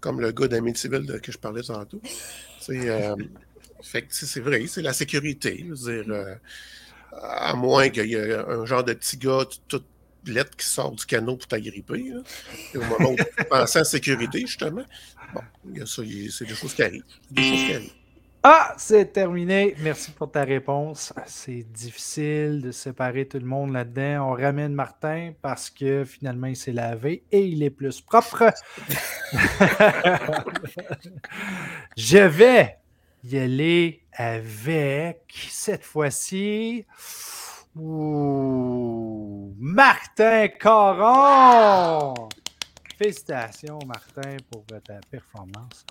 Comme 0.00 0.20
le 0.20 0.32
gars 0.32 0.48
d'Amityville 0.48 1.06
de- 1.06 1.18
que 1.18 1.30
je 1.30 1.38
parlais 1.38 1.62
tantôt. 1.62 2.00
C'est, 2.60 2.88
euh, 2.88 3.14
fait 3.82 4.02
que, 4.02 4.08
c'est 4.14 4.40
vrai, 4.40 4.66
c'est 4.66 4.82
la 4.82 4.92
sécurité. 4.92 5.64
Je 5.68 5.74
veux 5.74 6.02
dire, 6.02 6.12
euh, 6.12 6.34
à 7.12 7.54
moins 7.54 7.88
qu'il 7.90 8.06
y 8.06 8.14
ait 8.14 8.34
un 8.34 8.64
genre 8.64 8.82
de 8.84 8.94
petit 8.94 9.16
gars 9.16 9.44
tout 9.68 9.82
lettre 10.26 10.56
qui 10.56 10.66
sort 10.66 10.92
du 10.92 11.04
canot 11.06 11.36
pour 11.36 11.46
t'agripper. 11.46 12.12
au 12.74 12.80
moment 12.80 13.10
où 13.12 13.16
tu 13.16 13.44
penses 13.48 13.76
en 13.76 13.84
sécurité, 13.84 14.40
justement, 14.40 14.84
bon, 15.34 15.40
il 15.72 15.78
y 15.78 15.82
a 15.82 15.86
ça, 15.86 16.02
c'est 16.30 16.44
des 16.46 16.54
choses 16.54 16.74
qui 16.74 16.82
arrivent. 16.82 17.04
C'est 17.28 17.34
des 17.34 17.42
choses 17.42 17.66
qui 17.66 17.74
arrivent. 17.74 17.92
Ah, 18.42 18.74
c'est 18.78 19.12
terminé. 19.12 19.74
Merci 19.80 20.12
pour 20.12 20.30
ta 20.30 20.44
réponse. 20.44 21.12
C'est 21.26 21.62
difficile 21.72 22.62
de 22.62 22.70
séparer 22.72 23.28
tout 23.28 23.38
le 23.38 23.44
monde 23.44 23.74
là-dedans. 23.74 24.30
On 24.30 24.32
ramène 24.32 24.72
Martin 24.72 25.32
parce 25.42 25.68
que 25.68 26.06
finalement, 26.06 26.46
il 26.46 26.56
s'est 26.56 26.72
lavé 26.72 27.22
et 27.30 27.44
il 27.44 27.62
est 27.62 27.68
plus 27.68 28.00
propre. 28.00 28.50
Je 31.98 32.16
vais 32.16 32.78
y 33.24 33.36
aller 33.36 34.04
avec 34.14 35.20
cette 35.50 35.84
fois-ci. 35.84 36.86
Martin 39.58 40.48
Caron! 40.58 42.14
Félicitations, 42.96 43.78
Martin, 43.86 44.38
pour 44.50 44.64
ta 44.64 44.98
performance. 45.10 45.84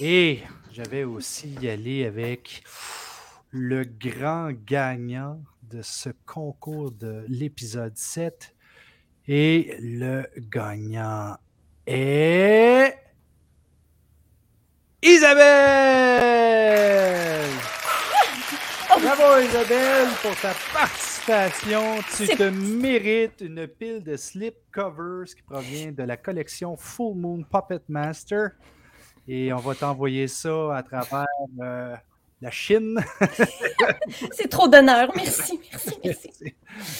Et 0.00 0.40
je 0.72 0.82
vais 0.82 1.04
aussi 1.04 1.50
y 1.60 1.68
aller 1.68 2.04
avec 2.04 2.62
le 3.50 3.84
grand 3.84 4.50
gagnant 4.52 5.40
de 5.62 5.82
ce 5.82 6.10
concours 6.26 6.90
de 6.90 7.24
l'épisode 7.28 7.96
7. 7.96 8.54
Et 9.26 9.76
le 9.80 10.26
gagnant 10.36 11.36
est. 11.86 12.98
Isabelle! 15.02 16.24
Bravo 18.88 19.38
Isabelle 19.38 20.08
pour 20.22 20.34
ta 20.40 20.54
participation. 20.72 21.96
Tu 22.16 22.26
te 22.26 22.44
mérites 22.44 23.40
une 23.40 23.66
pile 23.66 24.02
de 24.02 24.16
slip 24.16 24.54
covers 24.72 25.26
qui 25.34 25.42
provient 25.42 25.92
de 25.92 26.02
la 26.02 26.16
collection 26.16 26.76
Full 26.76 27.16
Moon 27.16 27.42
Puppet 27.42 27.82
Master. 27.88 28.52
Et 29.26 29.52
on 29.52 29.58
va 29.58 29.74
t'envoyer 29.74 30.28
ça 30.28 30.76
à 30.76 30.82
travers 30.82 31.26
euh, 31.60 31.96
la 32.40 32.50
Chine. 32.50 33.00
C'est 34.32 34.48
trop 34.48 34.68
d'honneur. 34.68 35.10
Merci, 35.16 35.58
merci, 35.70 35.98
merci. 36.04 36.54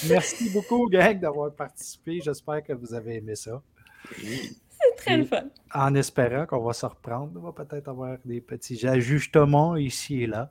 Merci 0.09 0.51
beaucoup, 0.51 0.89
gang, 0.89 1.19
d'avoir 1.19 1.53
participé. 1.53 2.21
J'espère 2.25 2.63
que 2.63 2.73
vous 2.73 2.95
avez 2.95 3.17
aimé 3.17 3.35
ça. 3.35 3.63
C'est 4.11 4.97
très 4.97 5.17
le 5.19 5.25
fun. 5.25 5.45
En 5.73 5.95
espérant 5.95 6.47
qu'on 6.47 6.63
va 6.63 6.73
se 6.73 6.87
reprendre, 6.87 7.33
on 7.37 7.51
va 7.51 7.53
peut-être 7.53 7.89
avoir 7.89 8.17
des 8.25 8.41
petits 8.41 8.87
ajustements 8.87 9.77
ici 9.77 10.23
et 10.23 10.27
là. 10.27 10.51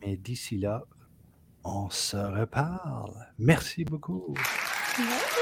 Mais 0.00 0.16
d'ici 0.16 0.58
là, 0.58 0.84
on 1.64 1.90
se 1.90 2.16
reparle. 2.16 3.28
Merci 3.38 3.84
beaucoup. 3.84 4.34
Merci. 4.98 5.41